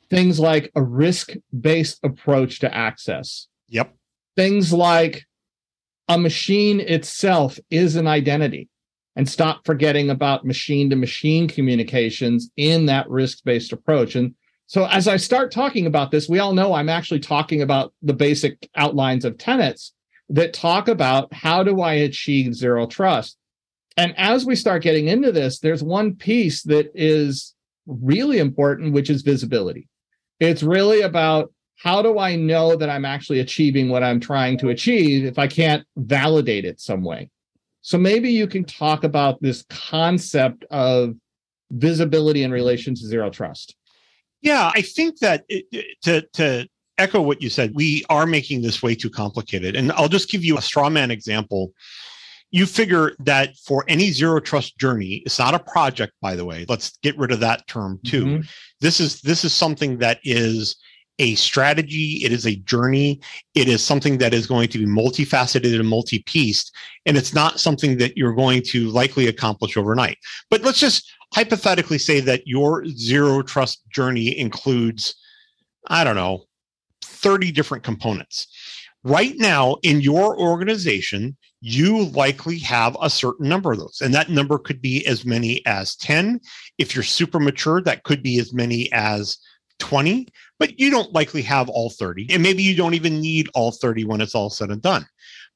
Things 0.09 0.41
like 0.41 0.69
a 0.75 0.83
risk-based 0.83 2.01
approach 2.03 2.59
to 2.59 2.75
access. 2.75 3.47
Yep 3.69 3.95
things 4.35 4.71
like 4.71 5.25
a 6.07 6.17
machine 6.17 6.79
itself 6.79 7.59
is 7.69 7.95
an 7.95 8.07
identity 8.07 8.69
and 9.15 9.27
stop 9.27 9.65
forgetting 9.65 10.09
about 10.09 10.45
machine 10.45 10.89
to 10.89 10.95
machine 10.95 11.47
communications 11.47 12.49
in 12.57 12.85
that 12.85 13.09
risk 13.09 13.43
based 13.43 13.71
approach. 13.71 14.15
And 14.15 14.33
so, 14.67 14.85
as 14.85 15.07
I 15.07 15.17
start 15.17 15.51
talking 15.51 15.85
about 15.85 16.11
this, 16.11 16.29
we 16.29 16.39
all 16.39 16.53
know 16.53 16.73
I'm 16.73 16.89
actually 16.89 17.19
talking 17.19 17.61
about 17.61 17.93
the 18.01 18.13
basic 18.13 18.69
outlines 18.75 19.25
of 19.25 19.37
tenets 19.37 19.93
that 20.29 20.53
talk 20.53 20.87
about 20.87 21.33
how 21.33 21.61
do 21.61 21.81
I 21.81 21.93
achieve 21.93 22.55
zero 22.55 22.87
trust. 22.87 23.37
And 23.97 24.13
as 24.17 24.45
we 24.45 24.55
start 24.55 24.83
getting 24.83 25.09
into 25.09 25.31
this, 25.31 25.59
there's 25.59 25.83
one 25.83 26.15
piece 26.15 26.63
that 26.63 26.89
is 26.95 27.53
really 27.85 28.39
important, 28.39 28.93
which 28.93 29.09
is 29.09 29.21
visibility. 29.23 29.89
It's 30.39 30.63
really 30.63 31.01
about 31.01 31.51
how 31.81 32.01
do 32.01 32.19
I 32.19 32.35
know 32.35 32.75
that 32.75 32.89
I'm 32.89 33.05
actually 33.05 33.39
achieving 33.39 33.89
what 33.89 34.03
I'm 34.03 34.19
trying 34.19 34.57
to 34.59 34.69
achieve 34.69 35.25
if 35.25 35.39
I 35.39 35.47
can't 35.47 35.83
validate 35.95 36.63
it 36.63 36.79
some 36.79 37.03
way? 37.03 37.29
So 37.81 37.97
maybe 37.97 38.31
you 38.31 38.45
can 38.45 38.63
talk 38.63 39.03
about 39.03 39.41
this 39.41 39.65
concept 39.69 40.63
of 40.69 41.15
visibility 41.71 42.43
in 42.43 42.51
relation 42.51 42.93
to 42.93 43.01
zero 43.01 43.31
trust. 43.31 43.75
Yeah, 44.41 44.71
I 44.75 44.81
think 44.81 45.19
that 45.19 45.43
it, 45.49 45.65
to 46.03 46.21
to 46.33 46.67
echo 46.99 47.19
what 47.21 47.41
you 47.41 47.49
said, 47.49 47.71
we 47.73 48.05
are 48.09 48.27
making 48.27 48.61
this 48.61 48.83
way 48.83 48.93
too 48.93 49.09
complicated. 49.09 49.75
And 49.75 49.91
I'll 49.93 50.07
just 50.07 50.29
give 50.29 50.43
you 50.43 50.59
a 50.59 50.61
straw 50.61 50.89
man 50.89 51.09
example. 51.09 51.73
You 52.51 52.67
figure 52.67 53.15
that 53.19 53.57
for 53.57 53.85
any 53.87 54.11
zero 54.11 54.39
trust 54.39 54.77
journey, 54.77 55.23
it's 55.25 55.39
not 55.39 55.55
a 55.55 55.59
project, 55.59 56.13
by 56.21 56.35
the 56.35 56.45
way. 56.45 56.65
Let's 56.67 56.97
get 57.01 57.17
rid 57.17 57.31
of 57.31 57.39
that 57.39 57.65
term 57.67 57.99
too. 58.05 58.25
Mm-hmm. 58.25 58.41
This 58.81 58.99
is 58.99 59.21
this 59.21 59.43
is 59.43 59.53
something 59.53 59.97
that 59.99 60.19
is 60.23 60.75
a 61.21 61.35
strategy, 61.35 62.19
it 62.23 62.31
is 62.31 62.47
a 62.47 62.55
journey, 62.55 63.21
it 63.53 63.67
is 63.67 63.83
something 63.83 64.17
that 64.17 64.33
is 64.33 64.47
going 64.47 64.67
to 64.69 64.79
be 64.79 64.85
multifaceted 64.87 65.79
and 65.79 65.87
multi 65.87 66.23
pieced, 66.23 66.75
and 67.05 67.15
it's 67.15 67.33
not 67.33 67.59
something 67.59 67.97
that 67.99 68.17
you're 68.17 68.33
going 68.33 68.63
to 68.63 68.89
likely 68.89 69.27
accomplish 69.27 69.77
overnight. 69.77 70.17
But 70.49 70.63
let's 70.63 70.79
just 70.79 71.13
hypothetically 71.33 71.99
say 71.99 72.21
that 72.21 72.47
your 72.47 72.85
zero 72.87 73.43
trust 73.43 73.87
journey 73.91 74.37
includes, 74.37 75.15
I 75.87 76.03
don't 76.03 76.15
know, 76.15 76.45
30 77.03 77.51
different 77.51 77.83
components. 77.83 78.47
Right 79.03 79.35
now, 79.37 79.77
in 79.83 80.01
your 80.01 80.37
organization, 80.39 81.37
you 81.61 82.05
likely 82.05 82.57
have 82.59 82.97
a 82.99 83.11
certain 83.11 83.47
number 83.47 83.71
of 83.71 83.77
those. 83.77 84.01
And 84.03 84.13
that 84.15 84.29
number 84.29 84.57
could 84.57 84.81
be 84.81 85.05
as 85.05 85.23
many 85.23 85.63
as 85.67 85.95
10. 85.97 86.39
If 86.79 86.95
you're 86.95 87.03
super 87.03 87.39
mature, 87.39 87.81
that 87.83 88.03
could 88.03 88.23
be 88.23 88.39
as 88.39 88.53
many 88.53 88.91
as 88.91 89.37
20, 89.81 90.27
but 90.61 90.79
you 90.79 90.91
don't 90.91 91.11
likely 91.11 91.41
have 91.41 91.69
all 91.69 91.89
30. 91.89 92.27
And 92.29 92.43
maybe 92.43 92.61
you 92.61 92.75
don't 92.75 92.93
even 92.93 93.19
need 93.19 93.49
all 93.55 93.71
30 93.71 94.05
when 94.05 94.21
it's 94.21 94.35
all 94.35 94.51
said 94.51 94.69
and 94.69 94.79
done. 94.79 95.07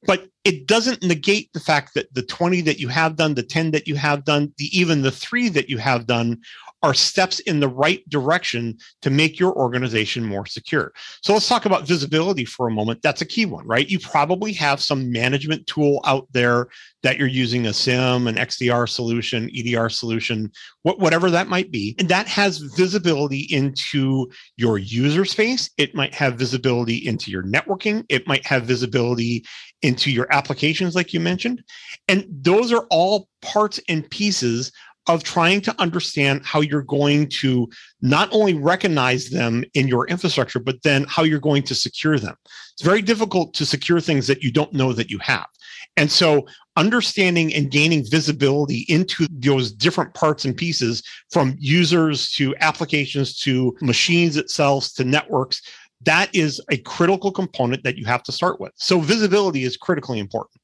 But 0.04 0.26
it 0.42 0.66
doesn't 0.66 1.04
negate 1.04 1.48
the 1.52 1.60
fact 1.60 1.94
that 1.94 2.12
the 2.12 2.24
20 2.24 2.60
that 2.62 2.80
you 2.80 2.88
have 2.88 3.14
done, 3.14 3.34
the 3.34 3.44
10 3.44 3.70
that 3.70 3.86
you 3.86 3.94
have 3.94 4.24
done, 4.24 4.52
the, 4.58 4.64
even 4.76 5.02
the 5.02 5.12
three 5.12 5.48
that 5.50 5.70
you 5.70 5.78
have 5.78 6.08
done 6.08 6.40
are 6.86 6.94
steps 6.94 7.40
in 7.40 7.58
the 7.58 7.68
right 7.68 8.08
direction 8.08 8.78
to 9.02 9.10
make 9.10 9.40
your 9.40 9.52
organization 9.56 10.24
more 10.24 10.46
secure. 10.46 10.92
So 11.20 11.32
let's 11.32 11.48
talk 11.48 11.66
about 11.66 11.84
visibility 11.84 12.44
for 12.44 12.68
a 12.68 12.70
moment. 12.70 13.02
That's 13.02 13.22
a 13.22 13.26
key 13.26 13.44
one, 13.44 13.66
right? 13.66 13.88
You 13.88 13.98
probably 13.98 14.52
have 14.52 14.80
some 14.80 15.10
management 15.10 15.66
tool 15.66 16.00
out 16.04 16.28
there 16.30 16.68
that 17.02 17.18
you're 17.18 17.26
using 17.26 17.66
a 17.66 17.72
SIEM, 17.72 18.28
an 18.28 18.36
XDR 18.36 18.88
solution, 18.88 19.50
EDR 19.52 19.88
solution, 19.88 20.52
whatever 20.82 21.28
that 21.28 21.48
might 21.48 21.72
be. 21.72 21.96
And 21.98 22.08
that 22.08 22.28
has 22.28 22.58
visibility 22.58 23.48
into 23.50 24.30
your 24.56 24.78
user 24.78 25.24
space. 25.24 25.68
It 25.78 25.92
might 25.92 26.14
have 26.14 26.36
visibility 26.36 27.04
into 27.04 27.32
your 27.32 27.42
networking. 27.42 28.04
It 28.08 28.28
might 28.28 28.46
have 28.46 28.62
visibility 28.62 29.44
into 29.82 30.12
your 30.12 30.32
applications, 30.32 30.94
like 30.94 31.12
you 31.12 31.18
mentioned. 31.18 31.64
And 32.06 32.26
those 32.30 32.72
are 32.72 32.86
all 32.90 33.28
parts 33.42 33.80
and 33.88 34.08
pieces 34.10 34.72
of 35.08 35.22
trying 35.22 35.60
to 35.62 35.80
understand 35.80 36.44
how 36.44 36.60
you're 36.60 36.82
going 36.82 37.28
to 37.28 37.68
not 38.02 38.28
only 38.32 38.54
recognize 38.54 39.30
them 39.30 39.64
in 39.74 39.86
your 39.86 40.06
infrastructure, 40.08 40.58
but 40.58 40.82
then 40.82 41.04
how 41.08 41.22
you're 41.22 41.38
going 41.38 41.62
to 41.62 41.74
secure 41.74 42.18
them. 42.18 42.34
It's 42.72 42.82
very 42.82 43.02
difficult 43.02 43.54
to 43.54 43.66
secure 43.66 44.00
things 44.00 44.26
that 44.26 44.42
you 44.42 44.50
don't 44.50 44.72
know 44.72 44.92
that 44.92 45.10
you 45.10 45.18
have. 45.18 45.46
And 45.96 46.10
so 46.10 46.46
understanding 46.76 47.54
and 47.54 47.70
gaining 47.70 48.04
visibility 48.04 48.84
into 48.88 49.26
those 49.30 49.72
different 49.72 50.12
parts 50.14 50.44
and 50.44 50.56
pieces 50.56 51.02
from 51.30 51.56
users 51.58 52.30
to 52.32 52.54
applications 52.60 53.38
to 53.40 53.74
machines 53.80 54.36
itself 54.36 54.92
to 54.96 55.04
networks, 55.04 55.62
that 56.02 56.34
is 56.34 56.60
a 56.70 56.76
critical 56.78 57.32
component 57.32 57.82
that 57.84 57.96
you 57.96 58.04
have 58.04 58.22
to 58.24 58.32
start 58.32 58.60
with. 58.60 58.72
So 58.76 59.00
visibility 59.00 59.64
is 59.64 59.76
critically 59.76 60.18
important. 60.18 60.60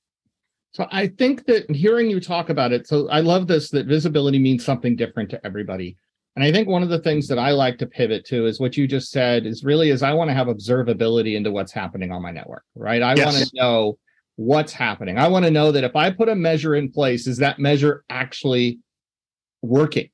So 0.73 0.87
I 0.91 1.07
think 1.07 1.45
that 1.47 1.71
hearing 1.71 2.09
you 2.09 2.19
talk 2.19 2.49
about 2.49 2.73
it, 2.73 2.87
so 2.87 3.09
I 3.11 3.21
love 3.21 3.47
this 3.47 3.69
that 3.71 3.87
visibility 3.87 4.39
means 4.39 4.65
something 4.65 4.97
different 4.97 5.31
to 5.31 5.47
everybody. 5.47 5.97
And 6.35 6.43
I 6.43 6.51
think 6.51 6.67
one 6.67 6.83
of 6.83 6.89
the 6.89 6.99
things 6.99 7.29
that 7.29 7.39
I 7.39 7.51
like 7.51 7.77
to 7.79 7.87
pivot 7.87 8.25
to 8.27 8.47
is 8.47 8.59
what 8.59 8.77
you 8.77 8.89
just 8.89 9.11
said 9.11 9.45
is 9.45 9.65
really 9.65 9.91
is 9.91 10.03
I 10.03 10.15
want 10.15 10.31
to 10.31 10.35
have 10.35 10.47
observability 10.47 11.37
into 11.37 11.51
what's 11.51 11.73
happening 11.73 12.11
on 12.11 12.23
my 12.23 12.31
network, 12.31 12.65
right? 12.75 13.03
I 13.03 13.15
yes. 13.15 13.27
want 13.27 13.37
to 13.37 13.51
know 13.55 13.99
what's 14.37 14.73
happening. 14.73 15.19
I 15.19 15.29
want 15.29 15.45
to 15.45 15.51
know 15.51 15.73
that 15.73 15.85
if 15.85 15.95
I 15.95 16.11
put 16.11 16.31
a 16.31 16.35
measure 16.35 16.75
in 16.75 16.91
place, 16.91 17.27
is 17.27 17.37
that 17.39 17.59
measure 17.59 18.03
actually 18.09 18.79
working? 19.61 20.09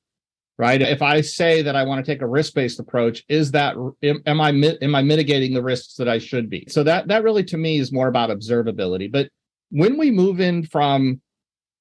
Right? 0.57 0.81
If 0.81 1.01
I 1.01 1.21
say 1.21 1.61
that 1.61 1.77
I 1.77 1.85
want 1.85 2.05
to 2.05 2.11
take 2.11 2.21
a 2.21 2.27
risk-based 2.27 2.81
approach, 2.81 3.23
is 3.29 3.51
that 3.51 3.77
am 4.03 4.41
I 4.41 4.49
am 4.49 4.93
I 4.93 5.01
mitigating 5.01 5.53
the 5.53 5.63
risks 5.63 5.93
that 5.95 6.09
I 6.09 6.17
should 6.17 6.49
be? 6.49 6.65
So 6.67 6.83
that 6.83 7.07
that 7.07 7.23
really 7.23 7.45
to 7.45 7.57
me 7.57 7.79
is 7.79 7.93
more 7.93 8.09
about 8.09 8.29
observability. 8.29 9.09
But 9.09 9.29
when 9.71 9.97
we 9.97 10.11
move 10.11 10.39
in 10.39 10.63
from 10.63 11.21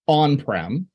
on-prem 0.07 0.87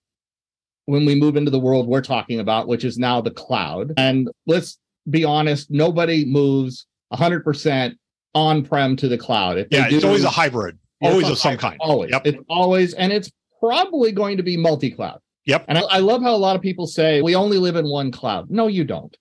when 0.86 1.06
we 1.06 1.16
move 1.16 1.38
into 1.38 1.52
the 1.52 1.60
world 1.60 1.88
we're 1.88 2.02
talking 2.02 2.40
about 2.40 2.68
which 2.68 2.84
is 2.84 2.98
now 2.98 3.22
the 3.22 3.32
cloud 3.32 3.94
and 3.98 4.30
let's 4.48 4.80
be 5.10 5.24
honest 5.24 5.70
nobody 5.70 6.26
moves 6.26 6.88
100% 7.14 7.96
on-prem 8.36 8.96
to 8.98 9.08
the 9.08 9.18
cloud. 9.18 9.58
If 9.58 9.68
yeah 9.72 9.90
do, 9.90 9.96
it's 9.96 10.06
always 10.06 10.24
a 10.24 10.30
hybrid 10.30 10.78
always 11.02 11.30
of 11.30 11.38
some 11.38 11.58
kind. 11.58 11.78
always 11.80 12.12
yep. 12.12 12.26
it's 12.26 12.40
always 12.48 12.94
and 12.94 13.12
it's 13.12 13.30
probably 13.60 14.12
going 14.12 14.38
to 14.38 14.44
be 14.44 14.58
multi-cloud. 14.58 15.20
Yep. 15.46 15.66
And 15.68 15.78
I, 15.78 15.82
I 15.82 15.98
love 16.00 16.22
how 16.22 16.34
a 16.34 16.38
lot 16.38 16.56
of 16.56 16.62
people 16.62 16.88
say 16.88 17.22
we 17.22 17.36
only 17.36 17.58
live 17.58 17.76
in 17.76 17.88
one 17.88 18.12
cloud. 18.12 18.50
No 18.50 18.68
you 18.68 18.84
don't 18.84 19.16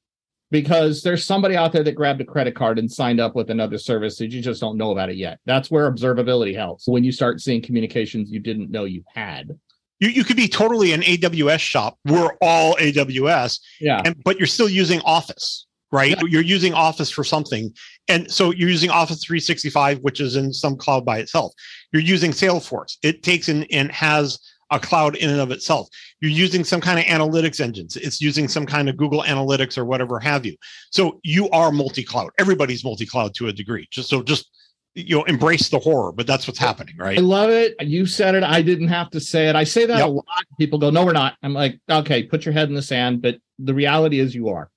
because 0.52 1.02
there's 1.02 1.24
somebody 1.24 1.56
out 1.56 1.72
there 1.72 1.82
that 1.82 1.94
grabbed 1.94 2.20
a 2.20 2.24
credit 2.26 2.54
card 2.54 2.78
and 2.78 2.92
signed 2.92 3.20
up 3.20 3.34
with 3.34 3.48
another 3.48 3.78
service 3.78 4.18
that 4.18 4.30
you 4.30 4.42
just 4.42 4.60
don't 4.60 4.76
know 4.76 4.92
about 4.92 5.08
it 5.08 5.16
yet. 5.16 5.40
That's 5.46 5.70
where 5.70 5.90
observability 5.90 6.54
helps. 6.54 6.86
When 6.86 7.02
you 7.02 7.10
start 7.10 7.40
seeing 7.40 7.62
communications 7.62 8.30
you 8.30 8.38
didn't 8.38 8.70
know 8.70 8.84
you 8.84 9.02
had. 9.12 9.58
You, 9.98 10.10
you 10.10 10.24
could 10.24 10.36
be 10.36 10.48
totally 10.48 10.92
an 10.92 11.00
AWS 11.00 11.60
shop. 11.60 11.98
We're 12.04 12.34
all 12.42 12.74
AWS. 12.76 13.60
Yeah. 13.80 14.02
And, 14.04 14.22
but 14.22 14.38
you're 14.38 14.46
still 14.46 14.68
using 14.68 15.00
Office, 15.06 15.66
right? 15.90 16.10
Yeah. 16.10 16.28
You're 16.28 16.42
using 16.42 16.74
Office 16.74 17.10
for 17.10 17.24
something. 17.24 17.74
And 18.08 18.30
so 18.30 18.50
you're 18.50 18.68
using 18.68 18.90
Office 18.90 19.24
365, 19.24 20.00
which 20.00 20.20
is 20.20 20.36
in 20.36 20.52
some 20.52 20.76
cloud 20.76 21.06
by 21.06 21.18
itself. 21.18 21.54
You're 21.92 22.02
using 22.02 22.32
Salesforce. 22.32 22.98
It 23.02 23.22
takes 23.22 23.48
in 23.48 23.64
and 23.70 23.90
has 23.90 24.38
a 24.72 24.80
cloud 24.80 25.14
in 25.16 25.30
and 25.30 25.40
of 25.40 25.50
itself. 25.50 25.88
You're 26.20 26.30
using 26.30 26.64
some 26.64 26.80
kind 26.80 26.98
of 26.98 27.04
analytics 27.04 27.60
engines. 27.60 27.96
It's 27.96 28.20
using 28.20 28.48
some 28.48 28.66
kind 28.66 28.88
of 28.88 28.96
Google 28.96 29.22
Analytics 29.22 29.78
or 29.78 29.84
whatever 29.84 30.18
have 30.18 30.44
you. 30.44 30.56
So 30.90 31.20
you 31.22 31.48
are 31.50 31.70
multi-cloud. 31.70 32.30
Everybody's 32.38 32.82
multi-cloud 32.82 33.34
to 33.34 33.48
a 33.48 33.52
degree. 33.52 33.86
Just 33.90 34.08
so 34.08 34.22
just 34.22 34.50
you 34.94 35.16
know 35.16 35.22
embrace 35.24 35.70
the 35.70 35.78
horror 35.78 36.12
but 36.12 36.26
that's 36.26 36.46
what's 36.46 36.58
happening 36.58 36.94
right 36.98 37.16
i 37.16 37.20
love 37.20 37.48
it 37.48 37.74
you 37.80 38.04
said 38.04 38.34
it 38.34 38.42
i 38.42 38.60
didn't 38.60 38.88
have 38.88 39.08
to 39.10 39.20
say 39.20 39.48
it 39.48 39.56
i 39.56 39.64
say 39.64 39.86
that 39.86 39.98
yep. 39.98 40.06
a 40.06 40.10
lot 40.10 40.26
people 40.58 40.78
go 40.78 40.90
no 40.90 41.04
we're 41.04 41.12
not 41.12 41.34
i'm 41.42 41.54
like 41.54 41.78
okay 41.90 42.22
put 42.22 42.44
your 42.44 42.52
head 42.52 42.68
in 42.68 42.74
the 42.74 42.82
sand 42.82 43.22
but 43.22 43.38
the 43.58 43.72
reality 43.72 44.20
is 44.20 44.34
you 44.34 44.50
are 44.50 44.70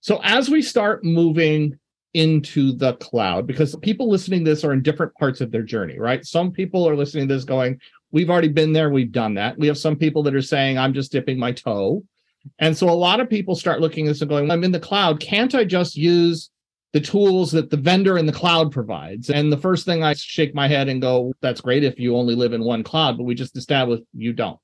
so 0.00 0.20
as 0.22 0.50
we 0.50 0.60
start 0.60 1.02
moving 1.02 1.78
into 2.12 2.72
the 2.72 2.92
cloud 2.94 3.46
because 3.46 3.74
people 3.76 4.08
listening 4.08 4.44
to 4.44 4.50
this 4.50 4.64
are 4.64 4.72
in 4.72 4.82
different 4.82 5.14
parts 5.14 5.40
of 5.40 5.50
their 5.50 5.62
journey 5.62 5.98
right 5.98 6.26
some 6.26 6.52
people 6.52 6.86
are 6.86 6.96
listening 6.96 7.26
to 7.26 7.34
this 7.34 7.44
going 7.44 7.80
We've 8.14 8.30
already 8.30 8.48
been 8.48 8.72
there. 8.72 8.90
We've 8.90 9.10
done 9.10 9.34
that. 9.34 9.58
We 9.58 9.66
have 9.66 9.76
some 9.76 9.96
people 9.96 10.22
that 10.22 10.36
are 10.36 10.40
saying, 10.40 10.78
I'm 10.78 10.94
just 10.94 11.10
dipping 11.10 11.36
my 11.36 11.50
toe. 11.50 12.04
And 12.60 12.76
so 12.76 12.88
a 12.88 12.92
lot 12.92 13.18
of 13.18 13.28
people 13.28 13.56
start 13.56 13.80
looking 13.80 14.06
at 14.06 14.10
this 14.10 14.20
and 14.20 14.30
going, 14.30 14.48
I'm 14.52 14.62
in 14.62 14.70
the 14.70 14.78
cloud. 14.78 15.18
Can't 15.18 15.52
I 15.52 15.64
just 15.64 15.96
use 15.96 16.48
the 16.92 17.00
tools 17.00 17.50
that 17.50 17.70
the 17.70 17.76
vendor 17.76 18.16
in 18.16 18.26
the 18.26 18.32
cloud 18.32 18.70
provides? 18.70 19.30
And 19.30 19.50
the 19.50 19.56
first 19.56 19.84
thing 19.84 20.04
I 20.04 20.14
shake 20.14 20.54
my 20.54 20.68
head 20.68 20.88
and 20.88 21.02
go, 21.02 21.32
that's 21.40 21.60
great 21.60 21.82
if 21.82 21.98
you 21.98 22.16
only 22.16 22.36
live 22.36 22.52
in 22.52 22.62
one 22.62 22.84
cloud, 22.84 23.16
but 23.16 23.24
we 23.24 23.34
just 23.34 23.56
established 23.56 24.04
you 24.12 24.32
don't. 24.32 24.60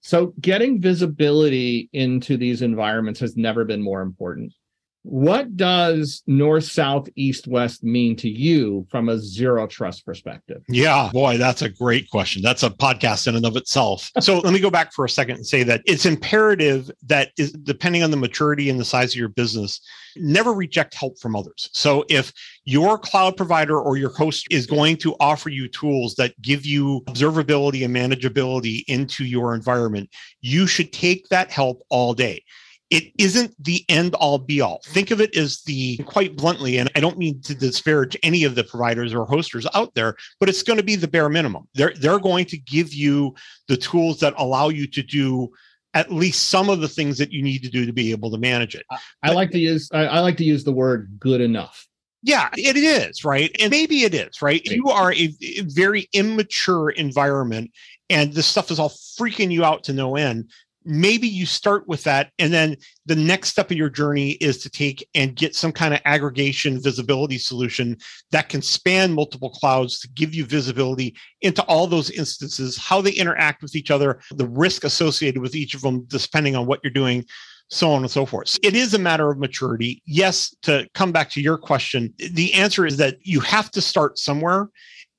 So 0.00 0.32
getting 0.40 0.80
visibility 0.80 1.90
into 1.92 2.38
these 2.38 2.62
environments 2.62 3.20
has 3.20 3.36
never 3.36 3.66
been 3.66 3.82
more 3.82 4.00
important. 4.00 4.54
What 5.02 5.56
does 5.56 6.22
north, 6.26 6.64
south, 6.64 7.08
east, 7.16 7.46
west 7.46 7.82
mean 7.82 8.16
to 8.16 8.28
you 8.28 8.86
from 8.90 9.08
a 9.08 9.18
zero 9.18 9.66
trust 9.66 10.04
perspective? 10.04 10.62
Yeah, 10.68 11.08
boy, 11.12 11.38
that's 11.38 11.62
a 11.62 11.70
great 11.70 12.10
question. 12.10 12.42
That's 12.42 12.62
a 12.62 12.70
podcast 12.70 13.26
in 13.26 13.34
and 13.34 13.46
of 13.46 13.56
itself. 13.56 14.10
so 14.20 14.40
let 14.40 14.52
me 14.52 14.60
go 14.60 14.70
back 14.70 14.92
for 14.92 15.06
a 15.06 15.08
second 15.08 15.36
and 15.36 15.46
say 15.46 15.62
that 15.62 15.80
it's 15.86 16.04
imperative 16.04 16.90
that 17.06 17.30
is, 17.38 17.52
depending 17.52 18.02
on 18.02 18.10
the 18.10 18.16
maturity 18.18 18.68
and 18.68 18.78
the 18.78 18.84
size 18.84 19.12
of 19.12 19.16
your 19.16 19.30
business, 19.30 19.80
never 20.16 20.52
reject 20.52 20.92
help 20.94 21.18
from 21.18 21.34
others. 21.34 21.70
So 21.72 22.04
if 22.10 22.30
your 22.64 22.98
cloud 22.98 23.38
provider 23.38 23.80
or 23.80 23.96
your 23.96 24.10
host 24.10 24.46
is 24.50 24.66
going 24.66 24.98
to 24.98 25.16
offer 25.18 25.48
you 25.48 25.66
tools 25.68 26.14
that 26.16 26.40
give 26.42 26.66
you 26.66 27.02
observability 27.06 27.86
and 27.86 27.96
manageability 27.96 28.82
into 28.86 29.24
your 29.24 29.54
environment, 29.54 30.10
you 30.42 30.66
should 30.66 30.92
take 30.92 31.26
that 31.28 31.50
help 31.50 31.82
all 31.88 32.12
day 32.12 32.42
it 32.90 33.12
isn't 33.18 33.54
the 33.62 33.84
end 33.88 34.14
all 34.14 34.38
be 34.38 34.60
all. 34.60 34.80
Think 34.84 35.12
of 35.12 35.20
it 35.20 35.36
as 35.36 35.62
the 35.62 35.98
quite 35.98 36.36
bluntly, 36.36 36.78
and 36.78 36.90
I 36.96 37.00
don't 37.00 37.18
mean 37.18 37.40
to 37.42 37.54
disparage 37.54 38.16
any 38.22 38.44
of 38.44 38.56
the 38.56 38.64
providers 38.64 39.14
or 39.14 39.24
hosters 39.24 39.66
out 39.74 39.94
there, 39.94 40.16
but 40.40 40.48
it's 40.48 40.64
going 40.64 40.76
to 40.76 40.82
be 40.82 40.96
the 40.96 41.08
bare 41.08 41.28
minimum. 41.28 41.68
They're 41.74 41.94
they're 42.00 42.18
going 42.18 42.46
to 42.46 42.58
give 42.58 42.92
you 42.92 43.34
the 43.68 43.76
tools 43.76 44.18
that 44.20 44.34
allow 44.36 44.68
you 44.68 44.86
to 44.88 45.02
do 45.02 45.50
at 45.94 46.12
least 46.12 46.48
some 46.48 46.68
of 46.68 46.80
the 46.80 46.88
things 46.88 47.18
that 47.18 47.32
you 47.32 47.42
need 47.42 47.62
to 47.62 47.70
do 47.70 47.86
to 47.86 47.92
be 47.92 48.10
able 48.10 48.30
to 48.30 48.38
manage 48.38 48.74
it. 48.74 48.84
I, 48.90 48.98
I 49.22 49.30
like 49.32 49.50
to 49.52 49.58
use 49.58 49.88
I, 49.92 50.06
I 50.06 50.20
like 50.20 50.36
to 50.38 50.44
use 50.44 50.64
the 50.64 50.72
word 50.72 51.16
good 51.18 51.40
enough. 51.40 51.86
Yeah, 52.22 52.50
it 52.52 52.76
is, 52.76 53.24
right? 53.24 53.50
And 53.60 53.70
maybe 53.70 54.02
it 54.02 54.14
is, 54.14 54.42
right? 54.42 54.62
You 54.66 54.88
are 54.88 55.10
a, 55.14 55.34
a 55.42 55.62
very 55.62 56.06
immature 56.12 56.90
environment 56.90 57.70
and 58.10 58.32
this 58.34 58.46
stuff 58.46 58.70
is 58.70 58.78
all 58.78 58.90
freaking 58.90 59.50
you 59.50 59.64
out 59.64 59.84
to 59.84 59.92
no 59.94 60.16
end 60.16 60.50
maybe 60.84 61.28
you 61.28 61.46
start 61.46 61.86
with 61.86 62.02
that 62.04 62.30
and 62.38 62.52
then 62.52 62.76
the 63.06 63.16
next 63.16 63.50
step 63.50 63.70
of 63.70 63.76
your 63.76 63.90
journey 63.90 64.32
is 64.32 64.62
to 64.62 64.70
take 64.70 65.06
and 65.14 65.36
get 65.36 65.54
some 65.54 65.72
kind 65.72 65.92
of 65.92 66.00
aggregation 66.04 66.80
visibility 66.82 67.38
solution 67.38 67.96
that 68.30 68.48
can 68.48 68.62
span 68.62 69.12
multiple 69.12 69.50
clouds 69.50 70.00
to 70.00 70.08
give 70.10 70.34
you 70.34 70.44
visibility 70.44 71.14
into 71.42 71.62
all 71.64 71.86
those 71.86 72.10
instances 72.10 72.76
how 72.76 73.00
they 73.00 73.12
interact 73.12 73.62
with 73.62 73.74
each 73.74 73.90
other 73.90 74.20
the 74.36 74.48
risk 74.48 74.84
associated 74.84 75.40
with 75.40 75.54
each 75.54 75.74
of 75.74 75.82
them 75.82 76.04
depending 76.08 76.56
on 76.56 76.66
what 76.66 76.80
you're 76.82 76.90
doing 76.90 77.24
so 77.70 77.92
on 77.92 78.02
and 78.02 78.10
so 78.10 78.26
forth. 78.26 78.58
It 78.62 78.74
is 78.74 78.94
a 78.94 78.98
matter 78.98 79.30
of 79.30 79.38
maturity. 79.38 80.02
Yes, 80.04 80.54
to 80.62 80.88
come 80.94 81.12
back 81.12 81.30
to 81.30 81.40
your 81.40 81.56
question, 81.56 82.12
the 82.18 82.52
answer 82.52 82.84
is 82.84 82.96
that 82.96 83.16
you 83.22 83.40
have 83.40 83.70
to 83.70 83.80
start 83.80 84.18
somewhere. 84.18 84.68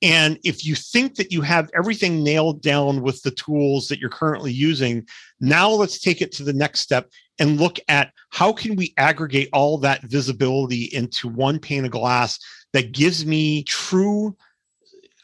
And 0.02 0.38
if 0.42 0.66
you 0.66 0.74
think 0.74 1.14
that 1.14 1.30
you 1.30 1.42
have 1.42 1.70
everything 1.76 2.24
nailed 2.24 2.60
down 2.60 3.02
with 3.02 3.22
the 3.22 3.30
tools 3.30 3.86
that 3.88 4.00
you're 4.00 4.10
currently 4.10 4.52
using, 4.52 5.06
now 5.40 5.70
let's 5.70 6.00
take 6.00 6.20
it 6.20 6.32
to 6.32 6.42
the 6.42 6.52
next 6.52 6.80
step 6.80 7.08
and 7.38 7.60
look 7.60 7.78
at 7.88 8.12
how 8.30 8.52
can 8.52 8.74
we 8.74 8.92
aggregate 8.96 9.48
all 9.52 9.78
that 9.78 10.02
visibility 10.02 10.84
into 10.92 11.28
one 11.28 11.58
pane 11.58 11.84
of 11.84 11.92
glass 11.92 12.38
that 12.72 12.92
gives 12.92 13.24
me 13.24 13.62
true 13.62 14.36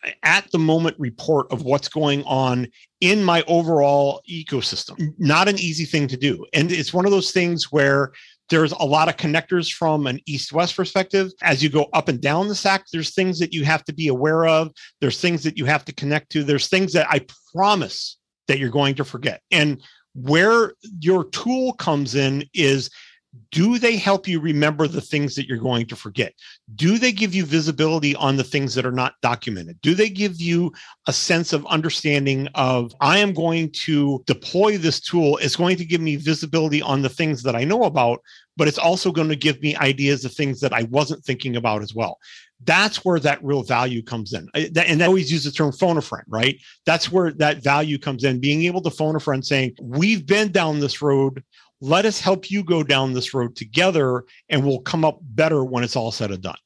uh, 0.04 0.10
at 0.22 0.48
the 0.52 0.58
moment 0.58 0.96
report 0.98 1.50
of 1.50 1.62
what's 1.62 1.88
going 1.88 2.22
on 2.24 2.68
in 3.00 3.24
my 3.24 3.42
overall 3.48 4.22
ecosystem. 4.30 5.12
Not 5.18 5.48
an 5.48 5.58
easy 5.58 5.84
thing 5.84 6.06
to 6.08 6.16
do. 6.16 6.46
And 6.54 6.70
it's 6.70 6.94
one 6.94 7.04
of 7.04 7.10
those 7.10 7.32
things 7.32 7.72
where 7.72 8.12
there's 8.48 8.72
a 8.72 8.84
lot 8.84 9.08
of 9.08 9.16
connectors 9.16 9.72
from 9.72 10.06
an 10.06 10.20
east 10.26 10.52
west 10.52 10.76
perspective. 10.76 11.30
As 11.42 11.62
you 11.62 11.68
go 11.68 11.88
up 11.92 12.08
and 12.08 12.20
down 12.20 12.48
the 12.48 12.54
stack, 12.54 12.86
there's 12.92 13.14
things 13.14 13.38
that 13.38 13.52
you 13.52 13.64
have 13.64 13.84
to 13.84 13.92
be 13.92 14.08
aware 14.08 14.46
of. 14.46 14.72
There's 15.00 15.20
things 15.20 15.42
that 15.42 15.58
you 15.58 15.66
have 15.66 15.84
to 15.86 15.92
connect 15.92 16.30
to. 16.30 16.44
There's 16.44 16.68
things 16.68 16.92
that 16.94 17.06
I 17.10 17.26
promise 17.54 18.16
that 18.46 18.58
you're 18.58 18.70
going 18.70 18.94
to 18.96 19.04
forget. 19.04 19.42
And 19.50 19.82
where 20.14 20.72
your 21.00 21.24
tool 21.24 21.74
comes 21.74 22.14
in 22.14 22.44
is 22.54 22.90
do 23.50 23.78
they 23.78 23.96
help 23.96 24.26
you 24.26 24.40
remember 24.40 24.88
the 24.88 25.00
things 25.00 25.34
that 25.34 25.46
you're 25.46 25.58
going 25.58 25.86
to 25.86 25.96
forget? 25.96 26.32
Do 26.74 26.98
they 26.98 27.12
give 27.12 27.34
you 27.34 27.44
visibility 27.44 28.14
on 28.14 28.36
the 28.36 28.44
things 28.44 28.74
that 28.74 28.86
are 28.86 28.92
not 28.92 29.14
documented? 29.22 29.80
Do 29.82 29.94
they 29.94 30.08
give 30.08 30.40
you 30.40 30.72
a 31.06 31.12
sense 31.12 31.52
of 31.52 31.66
understanding 31.66 32.48
of 32.54 32.92
I 33.00 33.18
am 33.18 33.34
going 33.34 33.70
to 33.84 34.22
deploy 34.26 34.78
this 34.78 35.00
tool? 35.00 35.36
It's 35.38 35.56
going 35.56 35.76
to 35.76 35.84
give 35.84 36.00
me 36.00 36.16
visibility 36.16 36.80
on 36.80 37.02
the 37.02 37.08
things 37.08 37.42
that 37.42 37.54
I 37.54 37.64
know 37.64 37.84
about, 37.84 38.22
but 38.56 38.68
it's 38.68 38.78
also 38.78 39.12
going 39.12 39.28
to 39.28 39.36
give 39.36 39.60
me 39.60 39.76
ideas 39.76 40.24
of 40.24 40.32
things 40.32 40.60
that 40.60 40.72
I 40.72 40.84
wasn't 40.84 41.24
thinking 41.24 41.56
about 41.56 41.82
as 41.82 41.94
well. 41.94 42.18
That's 42.64 43.04
where 43.04 43.20
that 43.20 43.42
real 43.44 43.62
value 43.62 44.02
comes 44.02 44.32
in. 44.32 44.48
And 44.54 45.02
I 45.02 45.06
always 45.06 45.30
use 45.30 45.44
the 45.44 45.52
term 45.52 45.70
phone 45.70 45.96
a 45.96 46.02
friend, 46.02 46.24
right? 46.28 46.58
That's 46.86 47.12
where 47.12 47.30
that 47.34 47.62
value 47.62 47.98
comes 47.98 48.24
in. 48.24 48.40
Being 48.40 48.64
able 48.64 48.82
to 48.82 48.90
phone 48.90 49.14
a 49.14 49.20
friend 49.20 49.46
saying, 49.46 49.76
We've 49.80 50.26
been 50.26 50.50
down 50.50 50.80
this 50.80 51.00
road 51.00 51.44
let 51.80 52.04
us 52.04 52.20
help 52.20 52.50
you 52.50 52.64
go 52.64 52.82
down 52.82 53.12
this 53.12 53.34
road 53.34 53.56
together 53.56 54.24
and 54.48 54.64
we'll 54.64 54.80
come 54.80 55.04
up 55.04 55.18
better 55.22 55.64
when 55.64 55.84
it's 55.84 55.96
all 55.96 56.10
said 56.10 56.30
and 56.30 56.42
done. 56.42 56.56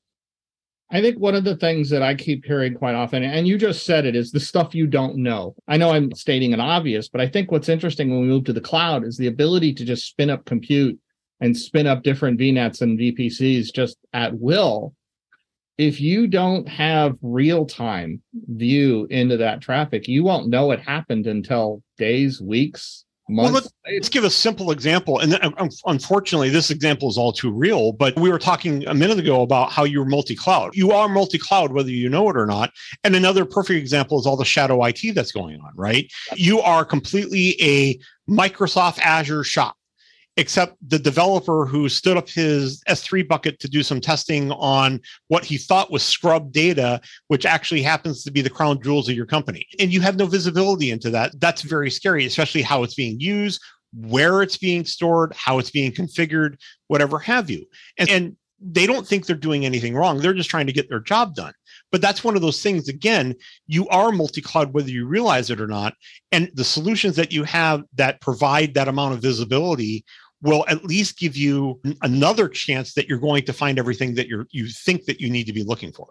I 0.90 1.00
think 1.00 1.18
one 1.18 1.34
of 1.34 1.44
the 1.44 1.56
things 1.56 1.88
that 1.88 2.02
I 2.02 2.14
keep 2.14 2.44
hearing 2.44 2.74
quite 2.74 2.94
often, 2.94 3.22
and 3.22 3.48
you 3.48 3.56
just 3.56 3.86
said 3.86 4.04
it, 4.04 4.14
is 4.14 4.30
the 4.30 4.38
stuff 4.38 4.74
you 4.74 4.86
don't 4.86 5.16
know. 5.16 5.54
I 5.66 5.78
know 5.78 5.90
I'm 5.90 6.14
stating 6.14 6.52
an 6.52 6.60
obvious, 6.60 7.08
but 7.08 7.22
I 7.22 7.28
think 7.28 7.50
what's 7.50 7.70
interesting 7.70 8.10
when 8.10 8.20
we 8.20 8.26
move 8.26 8.44
to 8.44 8.52
the 8.52 8.60
cloud 8.60 9.04
is 9.04 9.16
the 9.16 9.28
ability 9.28 9.72
to 9.74 9.86
just 9.86 10.06
spin 10.06 10.28
up 10.28 10.44
compute 10.44 10.98
and 11.40 11.56
spin 11.56 11.86
up 11.86 12.02
different 12.02 12.38
VNets 12.38 12.82
and 12.82 12.98
VPCs 12.98 13.74
just 13.74 13.96
at 14.12 14.38
will. 14.38 14.94
If 15.78 15.98
you 15.98 16.26
don't 16.26 16.68
have 16.68 17.16
real 17.22 17.64
time 17.64 18.20
view 18.34 19.06
into 19.08 19.38
that 19.38 19.62
traffic, 19.62 20.06
you 20.06 20.22
won't 20.22 20.48
know 20.48 20.72
it 20.72 20.80
happened 20.80 21.26
until 21.26 21.82
days, 21.96 22.42
weeks, 22.42 23.06
well, 23.28 23.50
let's, 23.50 23.72
let's, 23.86 24.08
give 24.08 24.24
a 24.24 24.30
simple 24.30 24.72
example. 24.72 25.20
And 25.20 25.38
um, 25.42 25.70
unfortunately, 25.86 26.50
this 26.50 26.70
example 26.70 27.08
is 27.08 27.16
all 27.16 27.32
too 27.32 27.52
real, 27.52 27.92
but 27.92 28.16
we 28.16 28.30
were 28.30 28.38
talking 28.38 28.86
a 28.86 28.94
minute 28.94 29.18
ago 29.18 29.42
about 29.42 29.70
how 29.70 29.84
you're 29.84 30.04
multi 30.04 30.34
cloud. 30.34 30.74
You 30.74 30.92
are 30.92 31.08
multi 31.08 31.38
cloud, 31.38 31.72
whether 31.72 31.90
you 31.90 32.08
know 32.08 32.28
it 32.30 32.36
or 32.36 32.46
not. 32.46 32.72
And 33.04 33.14
another 33.14 33.44
perfect 33.44 33.78
example 33.78 34.18
is 34.18 34.26
all 34.26 34.36
the 34.36 34.44
shadow 34.44 34.84
IT 34.84 35.14
that's 35.14 35.32
going 35.32 35.60
on, 35.60 35.72
right? 35.76 36.10
You 36.34 36.60
are 36.60 36.84
completely 36.84 37.56
a 37.62 37.98
Microsoft 38.28 38.98
Azure 38.98 39.44
shop 39.44 39.76
except 40.36 40.76
the 40.88 40.98
developer 40.98 41.66
who 41.66 41.88
stood 41.88 42.16
up 42.16 42.28
his 42.28 42.82
S3 42.88 43.26
bucket 43.26 43.58
to 43.60 43.68
do 43.68 43.82
some 43.82 44.00
testing 44.00 44.50
on 44.52 45.00
what 45.28 45.44
he 45.44 45.58
thought 45.58 45.90
was 45.90 46.02
scrubbed 46.02 46.52
data, 46.52 47.00
which 47.28 47.44
actually 47.44 47.82
happens 47.82 48.24
to 48.24 48.30
be 48.30 48.40
the 48.40 48.50
crown 48.50 48.80
jewels 48.82 49.08
of 49.08 49.14
your 49.14 49.26
company. 49.26 49.66
And 49.78 49.92
you 49.92 50.00
have 50.00 50.16
no 50.16 50.26
visibility 50.26 50.90
into 50.90 51.10
that. 51.10 51.38
That's 51.38 51.62
very 51.62 51.90
scary, 51.90 52.24
especially 52.24 52.62
how 52.62 52.82
it's 52.82 52.94
being 52.94 53.20
used, 53.20 53.60
where 53.94 54.42
it's 54.42 54.56
being 54.56 54.84
stored, 54.84 55.34
how 55.34 55.58
it's 55.58 55.70
being 55.70 55.92
configured, 55.92 56.56
whatever 56.88 57.18
have 57.18 57.50
you. 57.50 57.66
And, 57.98 58.08
and 58.08 58.36
they 58.58 58.86
don't 58.86 59.06
think 59.06 59.26
they're 59.26 59.36
doing 59.36 59.66
anything 59.66 59.94
wrong. 59.94 60.18
They're 60.18 60.32
just 60.32 60.50
trying 60.50 60.66
to 60.66 60.72
get 60.72 60.88
their 60.88 61.00
job 61.00 61.34
done. 61.34 61.52
But 61.92 62.00
that's 62.00 62.24
one 62.24 62.34
of 62.34 62.42
those 62.42 62.62
things, 62.62 62.88
again, 62.88 63.36
you 63.66 63.86
are 63.88 64.10
multi 64.10 64.40
cloud, 64.40 64.72
whether 64.72 64.90
you 64.90 65.06
realize 65.06 65.50
it 65.50 65.60
or 65.60 65.66
not. 65.66 65.94
And 66.32 66.50
the 66.54 66.64
solutions 66.64 67.14
that 67.16 67.30
you 67.30 67.44
have 67.44 67.84
that 67.94 68.20
provide 68.22 68.74
that 68.74 68.88
amount 68.88 69.14
of 69.14 69.20
visibility 69.20 70.04
will 70.40 70.64
at 70.68 70.84
least 70.84 71.18
give 71.18 71.36
you 71.36 71.80
another 72.00 72.48
chance 72.48 72.94
that 72.94 73.08
you're 73.08 73.18
going 73.18 73.44
to 73.44 73.52
find 73.52 73.78
everything 73.78 74.14
that 74.14 74.26
you're 74.26 74.46
you 74.50 74.68
think 74.68 75.04
that 75.04 75.20
you 75.20 75.30
need 75.30 75.44
to 75.44 75.52
be 75.52 75.62
looking 75.62 75.92
for. 75.92 76.08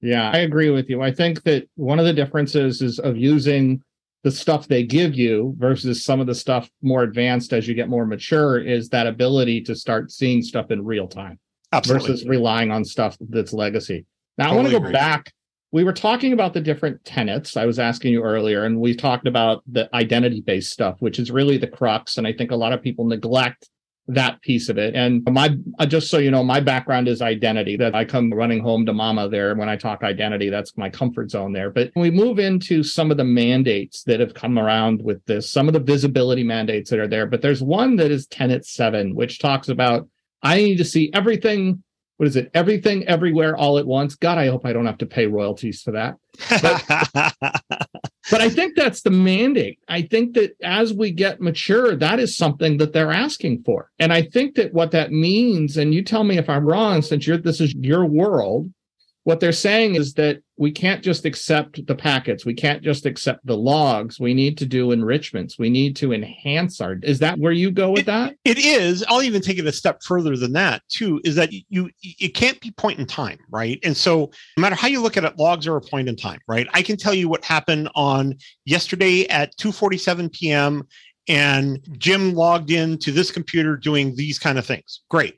Yeah, 0.00 0.30
I 0.30 0.38
agree 0.38 0.70
with 0.70 0.88
you. 0.88 1.02
I 1.02 1.12
think 1.12 1.42
that 1.42 1.68
one 1.74 1.98
of 1.98 2.06
the 2.06 2.12
differences 2.12 2.80
is 2.80 2.98
of 2.98 3.16
using 3.16 3.82
the 4.22 4.30
stuff 4.30 4.68
they 4.68 4.82
give 4.84 5.14
you 5.14 5.54
versus 5.58 6.02
some 6.02 6.20
of 6.20 6.26
the 6.26 6.34
stuff 6.34 6.70
more 6.80 7.02
advanced 7.02 7.52
as 7.52 7.68
you 7.68 7.74
get 7.74 7.88
more 7.88 8.06
mature 8.06 8.58
is 8.58 8.88
that 8.88 9.06
ability 9.06 9.60
to 9.62 9.74
start 9.74 10.10
seeing 10.10 10.42
stuff 10.42 10.70
in 10.70 10.82
real 10.82 11.06
time 11.06 11.38
Absolutely. 11.72 12.08
versus 12.08 12.26
relying 12.26 12.70
on 12.70 12.84
stuff 12.84 13.16
that's 13.28 13.52
legacy. 13.52 14.06
Now 14.38 14.50
totally 14.50 14.58
I 14.58 14.62
want 14.62 14.66
to 14.68 14.72
go 14.72 14.84
agree. 14.84 14.92
back. 14.92 15.32
We 15.72 15.84
were 15.84 15.92
talking 15.92 16.32
about 16.32 16.54
the 16.54 16.60
different 16.60 17.04
tenets. 17.04 17.56
I 17.56 17.66
was 17.66 17.78
asking 17.78 18.12
you 18.12 18.22
earlier, 18.22 18.64
and 18.64 18.78
we 18.78 18.94
talked 18.94 19.26
about 19.26 19.62
the 19.66 19.92
identity 19.94 20.40
based 20.40 20.72
stuff, 20.72 20.96
which 21.00 21.18
is 21.18 21.30
really 21.30 21.58
the 21.58 21.66
crux. 21.66 22.16
And 22.16 22.26
I 22.26 22.32
think 22.32 22.52
a 22.52 22.56
lot 22.56 22.72
of 22.72 22.82
people 22.82 23.06
neglect 23.06 23.68
that 24.06 24.40
piece 24.42 24.68
of 24.68 24.76
it. 24.76 24.94
And 24.94 25.24
my, 25.30 25.56
uh, 25.78 25.86
just 25.86 26.10
so 26.10 26.18
you 26.18 26.30
know, 26.30 26.44
my 26.44 26.60
background 26.60 27.08
is 27.08 27.22
identity 27.22 27.76
that 27.76 27.94
I 27.94 28.04
come 28.04 28.32
running 28.32 28.62
home 28.62 28.84
to 28.86 28.92
mama 28.92 29.28
there. 29.28 29.54
When 29.54 29.68
I 29.68 29.76
talk 29.76 30.02
identity, 30.02 30.50
that's 30.50 30.76
my 30.76 30.90
comfort 30.90 31.30
zone 31.30 31.52
there. 31.52 31.70
But 31.70 31.90
we 31.96 32.10
move 32.10 32.38
into 32.38 32.82
some 32.82 33.10
of 33.10 33.16
the 33.16 33.24
mandates 33.24 34.02
that 34.04 34.20
have 34.20 34.34
come 34.34 34.58
around 34.58 35.02
with 35.02 35.24
this, 35.24 35.50
some 35.50 35.68
of 35.68 35.74
the 35.74 35.80
visibility 35.80 36.44
mandates 36.44 36.90
that 36.90 36.98
are 36.98 37.08
there. 37.08 37.26
But 37.26 37.40
there's 37.40 37.62
one 37.62 37.96
that 37.96 38.10
is 38.10 38.26
Tenet 38.26 38.66
7, 38.66 39.14
which 39.14 39.38
talks 39.38 39.68
about 39.68 40.08
I 40.42 40.56
need 40.56 40.76
to 40.76 40.84
see 40.84 41.10
everything. 41.14 41.82
What 42.16 42.28
is 42.28 42.36
it? 42.36 42.50
Everything, 42.54 43.04
everywhere, 43.08 43.56
all 43.56 43.78
at 43.78 43.86
once. 43.86 44.14
God, 44.14 44.38
I 44.38 44.46
hope 44.46 44.64
I 44.64 44.72
don't 44.72 44.86
have 44.86 44.98
to 44.98 45.06
pay 45.06 45.26
royalties 45.26 45.82
for 45.82 45.90
that. 45.92 46.14
But, 46.48 46.84
but 48.30 48.40
I 48.40 48.48
think 48.48 48.76
that's 48.76 49.02
the 49.02 49.10
mandate. 49.10 49.80
I 49.88 50.02
think 50.02 50.34
that 50.34 50.52
as 50.62 50.94
we 50.94 51.10
get 51.10 51.40
mature, 51.40 51.96
that 51.96 52.20
is 52.20 52.36
something 52.36 52.76
that 52.78 52.92
they're 52.92 53.10
asking 53.10 53.64
for. 53.64 53.90
And 53.98 54.12
I 54.12 54.22
think 54.22 54.54
that 54.54 54.72
what 54.72 54.92
that 54.92 55.10
means, 55.10 55.76
and 55.76 55.92
you 55.92 56.04
tell 56.04 56.22
me 56.22 56.38
if 56.38 56.48
I'm 56.48 56.64
wrong, 56.64 57.02
since 57.02 57.26
you're 57.26 57.36
this 57.36 57.60
is 57.60 57.74
your 57.74 58.04
world, 58.04 58.72
what 59.24 59.40
they're 59.40 59.50
saying 59.50 59.96
is 59.96 60.14
that 60.14 60.43
we 60.56 60.70
can't 60.70 61.02
just 61.02 61.24
accept 61.24 61.84
the 61.86 61.94
packets. 61.94 62.44
We 62.44 62.54
can't 62.54 62.82
just 62.82 63.06
accept 63.06 63.44
the 63.44 63.56
logs. 63.56 64.20
We 64.20 64.34
need 64.34 64.56
to 64.58 64.66
do 64.66 64.92
enrichments. 64.92 65.58
We 65.58 65.68
need 65.68 65.96
to 65.96 66.12
enhance 66.12 66.80
our. 66.80 66.96
Is 67.02 67.18
that 67.18 67.38
where 67.38 67.52
you 67.52 67.70
go 67.70 67.90
with 67.90 68.02
it, 68.02 68.06
that? 68.06 68.36
It 68.44 68.58
is. 68.58 69.04
I'll 69.08 69.22
even 69.22 69.42
take 69.42 69.58
it 69.58 69.66
a 69.66 69.72
step 69.72 70.02
further 70.04 70.36
than 70.36 70.52
that 70.52 70.82
too. 70.88 71.20
Is 71.24 71.34
that 71.34 71.50
you? 71.52 71.90
It 72.02 72.34
can't 72.34 72.60
be 72.60 72.70
point 72.70 73.00
in 73.00 73.06
time, 73.06 73.38
right? 73.50 73.80
And 73.82 73.96
so, 73.96 74.30
no 74.56 74.60
matter 74.60 74.76
how 74.76 74.88
you 74.88 75.02
look 75.02 75.16
at 75.16 75.24
it, 75.24 75.38
logs 75.38 75.66
are 75.66 75.76
a 75.76 75.80
point 75.80 76.08
in 76.08 76.16
time, 76.16 76.38
right? 76.46 76.68
I 76.72 76.82
can 76.82 76.96
tell 76.96 77.14
you 77.14 77.28
what 77.28 77.44
happened 77.44 77.88
on 77.96 78.36
yesterday 78.64 79.26
at 79.28 79.56
2:47 79.56 80.32
p.m. 80.32 80.86
and 81.26 81.80
Jim 81.98 82.34
logged 82.34 82.70
in 82.70 82.98
to 82.98 83.10
this 83.10 83.32
computer 83.32 83.76
doing 83.76 84.14
these 84.14 84.38
kind 84.38 84.58
of 84.58 84.64
things. 84.64 85.00
Great. 85.08 85.36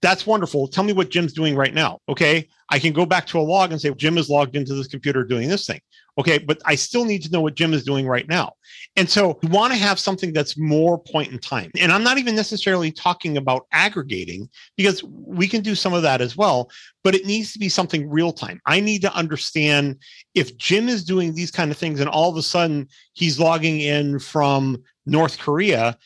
That's 0.00 0.26
wonderful. 0.26 0.68
Tell 0.68 0.84
me 0.84 0.92
what 0.92 1.10
Jim's 1.10 1.32
doing 1.32 1.56
right 1.56 1.74
now. 1.74 1.98
Okay. 2.08 2.48
I 2.70 2.78
can 2.78 2.92
go 2.92 3.06
back 3.06 3.26
to 3.28 3.38
a 3.38 3.40
log 3.40 3.72
and 3.72 3.80
say, 3.80 3.92
Jim 3.94 4.18
is 4.18 4.28
logged 4.28 4.54
into 4.54 4.74
this 4.74 4.86
computer 4.86 5.24
doing 5.24 5.48
this 5.48 5.66
thing. 5.66 5.80
Okay. 6.18 6.38
But 6.38 6.60
I 6.64 6.76
still 6.76 7.04
need 7.04 7.22
to 7.22 7.30
know 7.30 7.40
what 7.40 7.56
Jim 7.56 7.72
is 7.74 7.84
doing 7.84 8.06
right 8.06 8.28
now. 8.28 8.52
And 8.96 9.08
so 9.08 9.38
we 9.42 9.48
want 9.48 9.72
to 9.72 9.78
have 9.78 9.98
something 9.98 10.32
that's 10.32 10.56
more 10.58 10.98
point 10.98 11.32
in 11.32 11.38
time. 11.38 11.70
And 11.78 11.90
I'm 11.90 12.04
not 12.04 12.18
even 12.18 12.36
necessarily 12.36 12.92
talking 12.92 13.36
about 13.36 13.66
aggregating 13.72 14.48
because 14.76 15.02
we 15.02 15.48
can 15.48 15.62
do 15.62 15.74
some 15.74 15.94
of 15.94 16.02
that 16.02 16.20
as 16.20 16.36
well, 16.36 16.70
but 17.02 17.14
it 17.14 17.26
needs 17.26 17.52
to 17.52 17.58
be 17.58 17.68
something 17.68 18.08
real 18.08 18.32
time. 18.32 18.60
I 18.66 18.80
need 18.80 19.02
to 19.02 19.14
understand 19.14 19.96
if 20.34 20.56
Jim 20.58 20.88
is 20.88 21.04
doing 21.04 21.34
these 21.34 21.50
kind 21.50 21.70
of 21.70 21.78
things 21.78 22.00
and 22.00 22.08
all 22.08 22.30
of 22.30 22.36
a 22.36 22.42
sudden 22.42 22.88
he's 23.14 23.40
logging 23.40 23.80
in 23.80 24.18
from 24.20 24.82
North 25.06 25.38
Korea, 25.38 25.96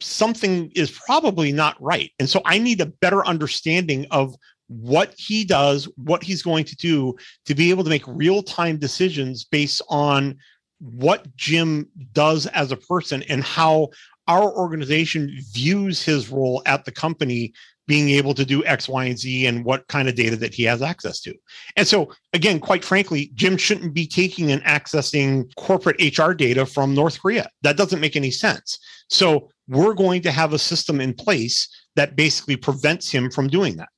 something 0.00 0.70
is 0.74 0.90
probably 0.90 1.52
not 1.52 1.80
right. 1.80 2.10
And 2.18 2.28
so 2.28 2.40
I 2.44 2.58
need 2.58 2.80
a 2.80 2.86
better 2.86 3.24
understanding 3.26 4.06
of 4.10 4.34
what 4.68 5.14
he 5.16 5.44
does, 5.44 5.88
what 5.96 6.22
he's 6.22 6.42
going 6.42 6.64
to 6.64 6.76
do 6.76 7.16
to 7.46 7.54
be 7.54 7.70
able 7.70 7.84
to 7.84 7.90
make 7.90 8.06
real 8.06 8.42
time 8.42 8.78
decisions 8.78 9.44
based 9.44 9.82
on 9.88 10.38
what 10.78 11.34
Jim 11.36 11.88
does 12.12 12.46
as 12.46 12.72
a 12.72 12.76
person 12.76 13.22
and 13.28 13.42
how 13.42 13.90
our 14.28 14.52
organization 14.56 15.36
views 15.52 16.02
his 16.02 16.30
role 16.30 16.62
at 16.66 16.84
the 16.84 16.92
company 16.92 17.52
being 17.90 18.10
able 18.10 18.34
to 18.34 18.44
do 18.44 18.64
X, 18.64 18.88
Y, 18.88 19.06
and 19.06 19.18
Z 19.18 19.46
and 19.46 19.64
what 19.64 19.88
kind 19.88 20.08
of 20.08 20.14
data 20.14 20.36
that 20.36 20.54
he 20.54 20.62
has 20.62 20.80
access 20.80 21.20
to. 21.20 21.34
And 21.76 21.88
so, 21.88 22.12
again, 22.32 22.60
quite 22.60 22.84
frankly, 22.84 23.32
Jim 23.34 23.56
shouldn't 23.56 23.92
be 23.92 24.06
taking 24.06 24.52
and 24.52 24.62
accessing 24.62 25.52
corporate 25.56 26.16
HR 26.16 26.30
data 26.30 26.64
from 26.64 26.94
North 26.94 27.20
Korea. 27.20 27.50
That 27.62 27.76
doesn't 27.76 27.98
make 27.98 28.14
any 28.14 28.30
sense. 28.30 28.78
So, 29.08 29.50
we're 29.70 29.94
going 29.94 30.20
to 30.22 30.30
have 30.30 30.52
a 30.52 30.58
system 30.58 31.00
in 31.00 31.14
place 31.14 31.68
that 31.96 32.16
basically 32.16 32.56
prevents 32.56 33.10
him 33.10 33.30
from 33.30 33.48
doing 33.48 33.76
that. 33.76 33.88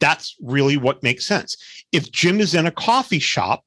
That's 0.00 0.36
really 0.40 0.76
what 0.76 1.02
makes 1.02 1.26
sense. 1.26 1.56
If 1.92 2.12
Jim 2.12 2.40
is 2.40 2.54
in 2.54 2.66
a 2.66 2.70
coffee 2.70 3.18
shop 3.18 3.64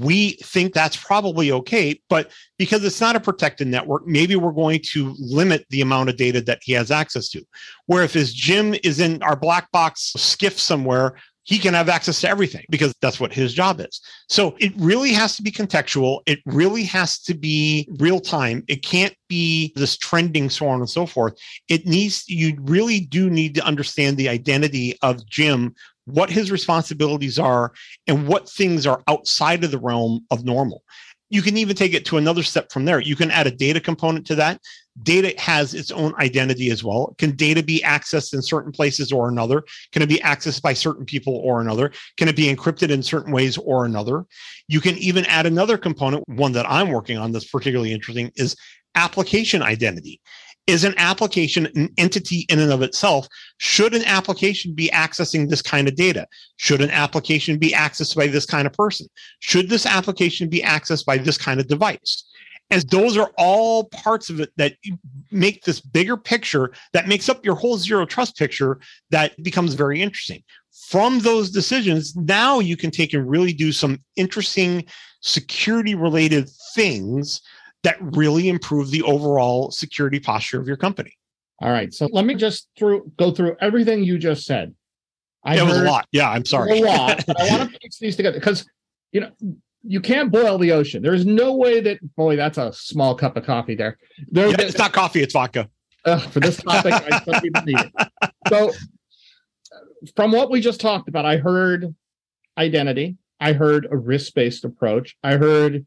we 0.00 0.32
think 0.42 0.74
that's 0.74 0.96
probably 0.96 1.52
okay. 1.52 2.00
But 2.08 2.32
because 2.58 2.84
it's 2.84 3.00
not 3.00 3.16
a 3.16 3.20
protected 3.20 3.68
network, 3.68 4.06
maybe 4.06 4.36
we're 4.36 4.52
going 4.52 4.80
to 4.92 5.14
limit 5.18 5.66
the 5.70 5.80
amount 5.80 6.08
of 6.08 6.16
data 6.16 6.40
that 6.42 6.60
he 6.62 6.72
has 6.72 6.90
access 6.90 7.28
to. 7.30 7.44
Where 7.86 8.02
if 8.02 8.12
his 8.12 8.34
Jim 8.34 8.74
is 8.82 8.98
in 9.00 9.22
our 9.22 9.36
black 9.36 9.70
box 9.70 10.12
SCIF 10.16 10.58
somewhere, 10.58 11.16
he 11.44 11.58
can 11.58 11.74
have 11.74 11.88
access 11.88 12.20
to 12.22 12.28
everything 12.28 12.64
because 12.70 12.94
that's 13.00 13.20
what 13.20 13.32
his 13.32 13.54
job 13.54 13.80
is. 13.80 14.00
So 14.28 14.56
it 14.58 14.72
really 14.76 15.12
has 15.12 15.36
to 15.36 15.42
be 15.42 15.52
contextual. 15.52 16.20
It 16.26 16.40
really 16.46 16.84
has 16.84 17.20
to 17.20 17.34
be 17.34 17.88
real 17.98 18.18
time. 18.18 18.64
It 18.66 18.82
can't 18.82 19.14
be 19.28 19.72
this 19.76 19.96
trending, 19.96 20.50
so 20.50 20.66
on 20.66 20.80
and 20.80 20.88
so 20.88 21.06
forth. 21.06 21.34
It 21.68 21.86
needs, 21.86 22.24
you 22.28 22.56
really 22.62 23.00
do 23.00 23.30
need 23.30 23.54
to 23.56 23.64
understand 23.64 24.16
the 24.16 24.28
identity 24.28 24.98
of 25.02 25.26
Jim 25.26 25.74
what 26.06 26.30
his 26.30 26.50
responsibilities 26.50 27.38
are 27.38 27.72
and 28.06 28.28
what 28.28 28.48
things 28.48 28.86
are 28.86 29.02
outside 29.08 29.64
of 29.64 29.70
the 29.70 29.78
realm 29.78 30.24
of 30.30 30.44
normal. 30.44 30.82
You 31.30 31.42
can 31.42 31.56
even 31.56 31.74
take 31.74 31.94
it 31.94 32.04
to 32.06 32.18
another 32.18 32.42
step 32.42 32.70
from 32.70 32.84
there. 32.84 33.00
You 33.00 33.16
can 33.16 33.30
add 33.30 33.46
a 33.46 33.50
data 33.50 33.80
component 33.80 34.26
to 34.26 34.34
that. 34.36 34.60
Data 35.02 35.34
has 35.38 35.74
its 35.74 35.90
own 35.90 36.14
identity 36.20 36.70
as 36.70 36.84
well. 36.84 37.14
Can 37.18 37.34
data 37.34 37.62
be 37.62 37.80
accessed 37.84 38.32
in 38.32 38.42
certain 38.42 38.70
places 38.70 39.10
or 39.10 39.28
another? 39.28 39.64
Can 39.92 40.02
it 40.02 40.08
be 40.08 40.18
accessed 40.18 40.62
by 40.62 40.72
certain 40.72 41.04
people 41.04 41.36
or 41.36 41.60
another? 41.60 41.92
Can 42.16 42.28
it 42.28 42.36
be 42.36 42.54
encrypted 42.54 42.90
in 42.90 43.02
certain 43.02 43.32
ways 43.32 43.58
or 43.58 43.84
another? 43.84 44.24
You 44.68 44.80
can 44.80 44.96
even 44.98 45.24
add 45.26 45.46
another 45.46 45.76
component. 45.76 46.22
One 46.28 46.52
that 46.52 46.70
I'm 46.70 46.90
working 46.90 47.18
on 47.18 47.32
that's 47.32 47.50
particularly 47.50 47.92
interesting 47.92 48.30
is 48.36 48.56
application 48.94 49.62
identity 49.62 50.20
is 50.66 50.84
an 50.84 50.94
application 50.96 51.68
an 51.74 51.90
entity 51.98 52.46
in 52.48 52.58
and 52.58 52.72
of 52.72 52.82
itself? 52.82 53.28
Should 53.58 53.94
an 53.94 54.04
application 54.04 54.74
be 54.74 54.88
accessing 54.90 55.48
this 55.48 55.62
kind 55.62 55.88
of 55.88 55.94
data? 55.94 56.26
Should 56.56 56.80
an 56.80 56.90
application 56.90 57.58
be 57.58 57.70
accessed 57.72 58.16
by 58.16 58.28
this 58.28 58.46
kind 58.46 58.66
of 58.66 58.72
person? 58.72 59.06
Should 59.40 59.68
this 59.68 59.86
application 59.86 60.48
be 60.48 60.62
accessed 60.62 61.04
by 61.04 61.18
this 61.18 61.36
kind 61.36 61.60
of 61.60 61.68
device? 61.68 62.24
As 62.70 62.84
those 62.84 63.16
are 63.16 63.30
all 63.36 63.84
parts 63.84 64.30
of 64.30 64.40
it 64.40 64.50
that 64.56 64.74
make 65.30 65.64
this 65.64 65.80
bigger 65.80 66.16
picture 66.16 66.72
that 66.92 67.06
makes 67.06 67.28
up 67.28 67.44
your 67.44 67.54
whole 67.54 67.76
zero 67.76 68.06
trust 68.06 68.36
picture 68.36 68.80
that 69.10 69.40
becomes 69.42 69.74
very 69.74 70.00
interesting. 70.00 70.42
From 70.88 71.20
those 71.20 71.50
decisions, 71.50 72.16
now 72.16 72.58
you 72.58 72.76
can 72.76 72.90
take 72.90 73.12
and 73.12 73.28
really 73.28 73.52
do 73.52 73.70
some 73.70 73.98
interesting 74.16 74.84
security 75.20 75.94
related 75.94 76.50
things 76.74 77.40
that 77.84 77.96
really 78.00 78.48
improve 78.48 78.90
the 78.90 79.02
overall 79.02 79.70
security 79.70 80.18
posture 80.18 80.60
of 80.60 80.66
your 80.66 80.76
company. 80.76 81.16
All 81.60 81.70
right. 81.70 81.92
So 81.94 82.08
let 82.12 82.24
me 82.24 82.34
just 82.34 82.68
through 82.76 83.12
go 83.16 83.30
through 83.30 83.56
everything 83.60 84.02
you 84.02 84.18
just 84.18 84.44
said. 84.44 84.74
I 85.44 85.58
it 85.58 85.62
was 85.62 85.76
a 85.76 85.84
lot. 85.84 86.06
Yeah, 86.10 86.30
I'm 86.30 86.44
sorry. 86.44 86.80
A 86.80 86.84
lot. 86.84 87.24
but 87.26 87.40
I 87.40 87.56
want 87.56 87.72
to 87.72 87.78
piece 87.82 87.98
these 87.98 88.16
together 88.16 88.38
because 88.38 88.66
you 89.12 89.20
know 89.20 89.30
you 89.86 90.00
can't 90.00 90.32
boil 90.32 90.58
the 90.58 90.72
ocean. 90.72 91.02
There's 91.02 91.26
no 91.26 91.54
way 91.54 91.80
that 91.80 91.98
boy, 92.16 92.36
that's 92.36 92.58
a 92.58 92.72
small 92.72 93.14
cup 93.14 93.36
of 93.36 93.44
coffee 93.44 93.74
there. 93.74 93.98
There, 94.28 94.48
yeah, 94.48 94.56
it's 94.60 94.78
not 94.78 94.92
coffee, 94.92 95.22
it's 95.22 95.34
vodka. 95.34 95.68
Uh, 96.04 96.18
for 96.18 96.40
this 96.40 96.56
topic, 96.56 96.92
I 96.92 97.20
some 97.20 97.40
people 97.40 97.62
need 97.62 97.78
it. 97.78 98.32
So 98.48 98.72
from 100.16 100.32
what 100.32 100.50
we 100.50 100.60
just 100.60 100.80
talked 100.80 101.08
about, 101.08 101.24
I 101.24 101.36
heard 101.36 101.94
identity. 102.58 103.16
I 103.40 103.52
heard 103.52 103.86
a 103.90 103.96
risk-based 103.96 104.64
approach. 104.64 105.16
I 105.22 105.36
heard 105.36 105.86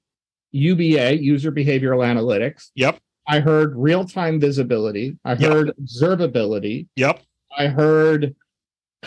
UBA, 0.52 1.22
user 1.22 1.52
behavioral 1.52 2.06
analytics. 2.06 2.70
Yep. 2.76 3.00
I 3.28 3.40
heard 3.40 3.76
real 3.76 4.06
time 4.06 4.40
visibility. 4.40 5.18
I 5.26 5.36
heard 5.36 5.68
yep. 5.68 5.76
observability. 5.82 6.88
Yep. 6.96 7.22
I 7.58 7.68
heard 7.68 8.36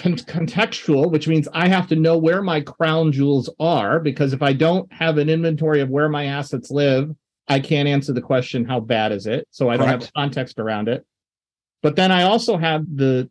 con- 0.00 0.16
contextual, 0.16 1.10
which 1.10 1.28
means 1.28 1.48
I 1.52 1.68
have 1.68 1.86
to 1.88 1.96
know 1.96 2.16
where 2.16 2.42
my 2.42 2.60
crown 2.60 3.12
jewels 3.12 3.50
are 3.60 4.00
because 4.00 4.32
if 4.32 4.42
I 4.42 4.52
don't 4.52 4.90
have 4.92 5.18
an 5.18 5.28
inventory 5.28 5.80
of 5.80 5.90
where 5.90 6.08
my 6.08 6.26
assets 6.26 6.70
live, 6.70 7.10
I 7.48 7.60
can't 7.60 7.88
answer 7.88 8.12
the 8.12 8.20
question, 8.20 8.64
how 8.64 8.80
bad 8.80 9.12
is 9.12 9.26
it? 9.26 9.46
So 9.50 9.68
I 9.68 9.76
Correct. 9.76 9.90
don't 9.90 10.02
have 10.02 10.12
context 10.14 10.58
around 10.58 10.88
it. 10.88 11.04
But 11.82 11.96
then 11.96 12.12
I 12.12 12.22
also 12.22 12.56
have 12.56 12.84
the 12.94 13.30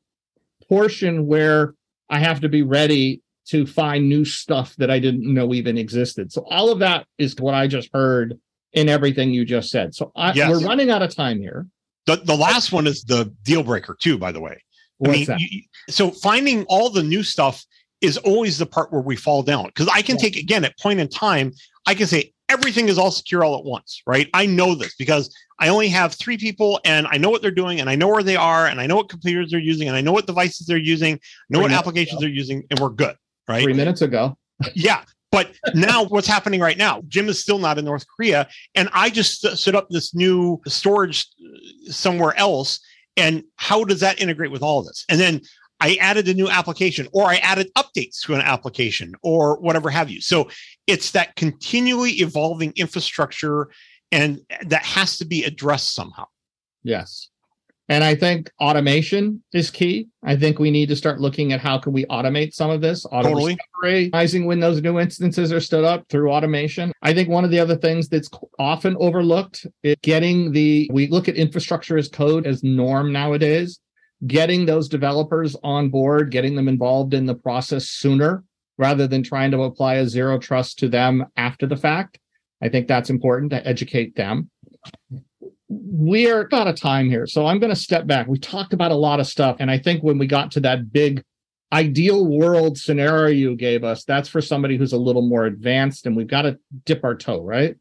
portion 0.67 1.25
where 1.25 1.73
I 2.09 2.19
have 2.19 2.41
to 2.41 2.49
be 2.49 2.61
ready 2.61 3.21
to 3.47 3.65
find 3.65 4.07
new 4.07 4.25
stuff 4.25 4.75
that 4.75 4.91
I 4.91 4.99
didn't 4.99 5.31
know 5.31 5.53
even 5.53 5.77
existed. 5.77 6.31
So 6.31 6.45
all 6.49 6.71
of 6.71 6.79
that 6.79 7.07
is 7.17 7.35
what 7.39 7.55
I 7.55 7.67
just 7.67 7.89
heard 7.93 8.39
in 8.73 8.89
everything 8.89 9.31
you 9.31 9.45
just 9.45 9.71
said. 9.71 9.95
So 9.95 10.11
I, 10.15 10.33
yes. 10.33 10.49
we're 10.49 10.67
running 10.67 10.91
out 10.91 11.01
of 11.01 11.15
time 11.15 11.39
here. 11.39 11.65
The, 12.05 12.17
the 12.17 12.35
last 12.35 12.71
one 12.71 12.87
is 12.87 13.03
the 13.03 13.33
deal 13.43 13.63
breaker 13.63 13.95
too, 13.99 14.17
by 14.17 14.31
the 14.31 14.39
way. 14.39 14.61
What's 14.99 15.13
I 15.13 15.17
mean, 15.17 15.25
that? 15.25 15.39
You, 15.39 15.61
so 15.89 16.11
finding 16.11 16.63
all 16.65 16.89
the 16.89 17.03
new 17.03 17.23
stuff 17.23 17.65
is 18.01 18.17
always 18.17 18.57
the 18.57 18.65
part 18.65 18.91
where 18.93 19.01
we 19.01 19.15
fall 19.15 19.43
down 19.43 19.65
because 19.65 19.89
I 19.89 20.01
can 20.01 20.15
yeah. 20.15 20.21
take 20.21 20.37
again 20.37 20.63
at 20.63 20.77
point 20.79 20.99
in 20.99 21.09
time, 21.09 21.51
I 21.85 21.95
can 21.95 22.07
say 22.07 22.33
everything 22.47 22.87
is 22.87 22.97
all 22.97 23.11
secure 23.11 23.43
all 23.43 23.57
at 23.57 23.65
once, 23.65 24.01
right? 24.07 24.29
I 24.33 24.45
know 24.45 24.73
this 24.73 24.95
because 24.95 25.35
I 25.59 25.67
only 25.67 25.89
have 25.89 26.13
three 26.13 26.37
people 26.37 26.79
and 26.85 27.07
I 27.11 27.17
know 27.17 27.29
what 27.29 27.41
they're 27.41 27.51
doing 27.51 27.81
and 27.81 27.89
I 27.89 27.95
know 27.95 28.07
where 28.07 28.23
they 28.23 28.37
are 28.37 28.67
and 28.67 28.79
I 28.79 28.87
know 28.87 28.95
what 28.95 29.09
computers 29.09 29.51
they're 29.51 29.59
using 29.59 29.87
and 29.87 29.97
I 29.97 30.01
know 30.01 30.13
what 30.13 30.27
devices 30.27 30.65
they're 30.65 30.77
using, 30.77 31.19
know 31.49 31.59
what 31.59 31.71
applications 31.71 32.21
they're 32.21 32.29
using, 32.29 32.63
and 32.69 32.79
we're 32.79 32.89
good 32.89 33.15
right? 33.49 33.63
Three 33.63 33.73
minutes 33.73 34.01
ago. 34.01 34.37
yeah. 34.73 35.03
But 35.31 35.51
now 35.75 36.05
what's 36.05 36.27
happening 36.27 36.59
right 36.59 36.77
now? 36.77 37.03
Jim 37.07 37.27
is 37.27 37.39
still 37.39 37.59
not 37.59 37.77
in 37.77 37.85
North 37.85 38.05
Korea. 38.15 38.47
And 38.73 38.89
I 38.93 39.09
just 39.09 39.41
set 39.57 39.75
up 39.75 39.89
this 39.89 40.15
new 40.15 40.61
storage 40.65 41.27
uh, 41.43 41.91
somewhere 41.91 42.35
else. 42.37 42.79
And 43.19 43.43
how 43.57 43.83
does 43.83 43.99
that 43.99 44.19
integrate 44.19 44.51
with 44.51 44.63
all 44.63 44.79
of 44.79 44.85
this? 44.85 45.05
And 45.09 45.19
then 45.19 45.41
I 45.81 45.95
added 45.95 46.27
a 46.27 46.33
new 46.33 46.49
application 46.49 47.07
or 47.13 47.25
I 47.25 47.35
added 47.37 47.71
updates 47.77 48.21
to 48.25 48.33
an 48.33 48.41
application 48.41 49.13
or 49.21 49.59
whatever 49.59 49.89
have 49.89 50.09
you. 50.09 50.21
So 50.21 50.49
it's 50.87 51.11
that 51.11 51.35
continually 51.35 52.11
evolving 52.13 52.73
infrastructure 52.75 53.69
and 54.11 54.39
that 54.65 54.83
has 54.83 55.17
to 55.17 55.25
be 55.25 55.43
addressed 55.43 55.93
somehow. 55.93 56.25
Yes. 56.83 57.29
And 57.89 58.03
I 58.03 58.13
think 58.13 58.51
automation 58.61 59.43
is 59.51 59.71
key. 59.71 60.07
I 60.23 60.35
think 60.35 60.59
we 60.59 60.69
need 60.69 60.89
to 60.89 60.95
start 60.95 61.19
looking 61.19 61.53
at 61.53 61.59
how 61.59 61.79
can 61.79 61.91
we 61.91 62.05
automate 62.05 62.53
some 62.53 62.69
of 62.69 62.81
this. 62.81 63.03
Auto 63.07 63.29
totally. 63.29 63.57
Recovery, 63.81 64.45
when 64.45 64.59
those 64.59 64.79
new 64.83 64.99
instances 64.99 65.51
are 65.51 65.59
stood 65.59 65.83
up 65.83 66.07
through 66.07 66.31
automation. 66.31 66.91
I 67.01 67.15
think 67.15 67.29
one 67.29 67.43
of 67.43 67.49
the 67.49 67.59
other 67.59 67.75
things 67.75 68.07
that's 68.07 68.29
often 68.59 68.95
overlooked 68.99 69.65
is 69.81 69.95
getting 70.03 70.51
the 70.51 70.87
we 70.93 71.07
look 71.07 71.27
at 71.27 71.35
infrastructure 71.35 71.97
as 71.97 72.07
code 72.07 72.45
as 72.45 72.63
norm 72.63 73.11
nowadays. 73.11 73.79
Getting 74.27 74.65
those 74.65 74.87
developers 74.87 75.55
on 75.63 75.89
board, 75.89 76.29
getting 76.29 76.55
them 76.55 76.67
involved 76.67 77.13
in 77.13 77.25
the 77.25 77.35
process 77.35 77.87
sooner 77.87 78.43
rather 78.77 79.07
than 79.07 79.23
trying 79.23 79.49
to 79.51 79.63
apply 79.63 79.95
a 79.95 80.07
zero 80.07 80.37
trust 80.37 80.77
to 80.79 80.89
them 80.89 81.25
after 81.37 81.65
the 81.65 81.77
fact. 81.77 82.19
I 82.61 82.69
think 82.69 82.87
that's 82.87 83.09
important 83.09 83.51
to 83.51 83.65
educate 83.65 84.15
them 84.15 84.51
we 85.69 86.29
are 86.29 86.49
out 86.51 86.67
of 86.67 86.75
time 86.75 87.09
here. 87.09 87.27
So 87.27 87.45
I'm 87.45 87.59
going 87.59 87.69
to 87.69 87.79
step 87.79 88.07
back. 88.07 88.27
We 88.27 88.39
talked 88.39 88.73
about 88.73 88.91
a 88.91 88.95
lot 88.95 89.19
of 89.19 89.27
stuff. 89.27 89.57
And 89.59 89.69
I 89.69 89.77
think 89.77 90.03
when 90.03 90.17
we 90.17 90.25
got 90.25 90.51
to 90.51 90.59
that 90.61 90.91
big 90.91 91.23
ideal 91.71 92.25
world 92.25 92.77
scenario 92.77 93.27
you 93.27 93.55
gave 93.55 93.83
us, 93.83 94.03
that's 94.03 94.27
for 94.27 94.41
somebody 94.41 94.77
who's 94.77 94.93
a 94.93 94.97
little 94.97 95.21
more 95.21 95.45
advanced 95.45 96.07
and 96.07 96.17
we've 96.17 96.27
got 96.27 96.41
to 96.41 96.57
dip 96.85 97.03
our 97.03 97.15
toe, 97.15 97.41
right? 97.41 97.75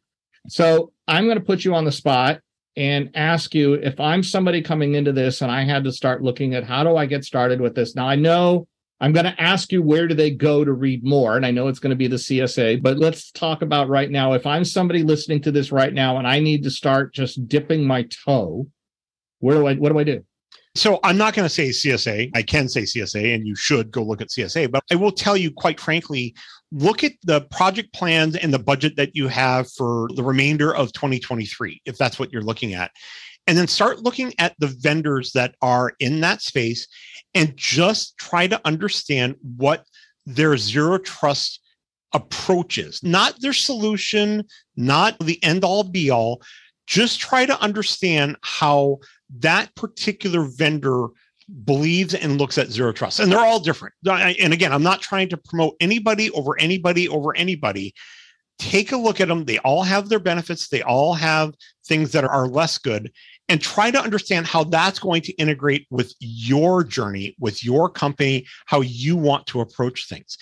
So 0.49 0.93
I'm 1.07 1.25
going 1.25 1.39
to 1.39 1.45
put 1.45 1.65
you 1.65 1.75
on 1.75 1.87
the 1.87 1.93
spot 1.93 2.41
and 2.77 3.11
ask 3.15 3.55
you 3.55 3.75
if 3.75 3.99
I'm 3.99 4.23
somebody 4.23 4.63
coming 4.63 4.95
into 4.95 5.13
this 5.13 5.41
and 5.41 5.51
I 5.51 5.65
had 5.65 5.85
to 5.85 5.93
start 5.93 6.23
looking 6.23 6.55
at 6.55 6.65
how 6.65 6.85
do 6.85 6.97
I 6.97 7.07
get 7.07 7.25
started 7.25 7.61
with 7.61 7.75
this? 7.75 7.97
Now 7.97 8.07
I 8.07 8.15
know 8.15 8.68
I'm 9.01 9.13
going 9.13 9.27
to 9.27 9.41
ask 9.41 9.71
you 9.71 9.83
where 9.83 10.09
do 10.09 10.15
they 10.15 10.31
go 10.31 10.65
to 10.65 10.73
read 10.73 11.05
more? 11.05 11.37
And 11.37 11.47
I 11.47 11.51
know 11.53 11.69
it's 11.69 11.79
going 11.79 11.91
to 11.91 11.97
be 11.97 12.09
the 12.09 12.17
CSA, 12.17 12.83
but 12.83 12.99
let's 12.99 13.31
talk 13.31 13.63
about 13.63 13.89
right 13.89 14.11
now. 14.11 14.33
If 14.33 14.45
I'm 14.45 14.65
somebody 14.65 15.03
listening 15.03 15.41
to 15.43 15.53
this 15.53 15.71
right 15.71 15.93
now 15.93 16.19
and 16.19 16.27
I 16.27 16.41
need 16.41 16.65
to 16.65 16.71
start 16.71 17.15
just 17.15 17.47
dipping 17.49 17.87
my 17.87 18.09
toe, 18.25 18.67
where 19.39 19.59
do 19.59 19.67
I, 19.69 19.75
what 19.75 19.93
do 19.93 19.99
I 19.99 20.05
do? 20.05 20.25
So 20.75 21.01
I'm 21.03 21.17
not 21.17 21.35
going 21.35 21.49
to 21.49 21.53
say 21.53 21.71
CSA. 21.71 22.31
I 22.35 22.43
can 22.43 22.69
say 22.69 22.83
CSA, 22.83 23.35
and 23.35 23.47
you 23.47 23.57
should 23.57 23.91
go 23.91 24.03
look 24.03 24.21
at 24.21 24.29
CSA. 24.29 24.71
But 24.71 24.85
I 24.93 24.95
will 24.95 25.11
tell 25.11 25.37
you, 25.37 25.51
quite 25.51 25.81
frankly, 25.81 26.35
look 26.71 27.03
at 27.03 27.13
the 27.25 27.41
project 27.43 27.93
plans 27.93 28.37
and 28.37 28.53
the 28.53 28.59
budget 28.59 28.95
that 28.97 29.17
you 29.17 29.29
have 29.29 29.71
for 29.73 30.09
the 30.15 30.23
remainder 30.23 30.75
of 30.75 30.93
2023, 30.93 31.83
if 31.85 31.97
that's 31.99 32.19
what 32.19 32.33
you're 32.33 32.43
looking 32.43 32.75
at. 32.75 32.93
And 33.49 33.59
then 33.59 33.67
start 33.67 34.05
looking 34.05 34.33
at 34.39 34.55
the 34.61 34.69
vendors 34.69 35.33
that 35.33 35.57
are 35.63 35.95
in 35.99 36.21
that 36.21 36.43
space 36.43 36.87
and 37.35 37.57
just 37.57 38.17
try 38.19 38.47
to 38.47 38.61
understand 38.65 39.35
what 39.57 39.87
their 40.27 40.57
zero 40.59 40.99
trust 40.99 41.61
approaches, 42.13 43.03
not 43.03 43.41
their 43.41 43.53
solution, 43.55 44.45
not 44.77 45.19
the 45.19 45.43
end 45.43 45.65
all 45.65 45.83
be 45.83 46.11
all. 46.11 46.43
just 46.89 47.21
try 47.21 47.45
to 47.45 47.61
understand 47.61 48.37
how 48.43 48.99
that 49.39 49.75
particular 49.75 50.43
vendor 50.43 51.09
believes 51.65 52.15
and 52.15 52.39
looks 52.39 52.57
at 52.57 52.69
zero 52.71 52.93
trust. 52.93 53.21
And 53.21 53.31
they're 53.31 53.45
all 53.45 53.61
different. 53.61 53.95
And 54.07 54.53
again, 54.53 54.73
I'm 54.73 54.83
not 54.83 55.03
trying 55.03 55.29
to 55.29 55.37
promote 55.37 55.75
anybody 55.81 56.31
over 56.31 56.59
anybody 56.59 57.07
over 57.07 57.37
anybody. 57.37 57.95
Take 58.59 58.91
a 58.93 58.97
look 58.97 59.21
at 59.21 59.29
them. 59.29 59.45
They 59.45 59.59
all 59.59 59.83
have 59.83 60.09
their 60.09 60.19
benefits, 60.19 60.69
they 60.69 60.83
all 60.83 61.15
have 61.15 61.55
things 61.87 62.13
that 62.13 62.25
are 62.25 62.49
less 62.49 62.79
good. 62.79 63.13
And 63.49 63.63
try 63.63 63.91
to 63.91 64.01
understand 64.01 64.47
how 64.47 64.65
that's 64.65 64.99
going 64.99 65.23
to 65.23 65.33
integrate 65.35 65.87
with 65.91 66.15
your 66.21 66.85
journey, 66.85 67.35
with 67.39 67.65
your 67.65 67.89
company, 67.89 68.47
how 68.67 68.83
you 68.83 69.17
want 69.17 69.47
to 69.47 69.61
approach 69.61 70.07
things. 70.07 70.37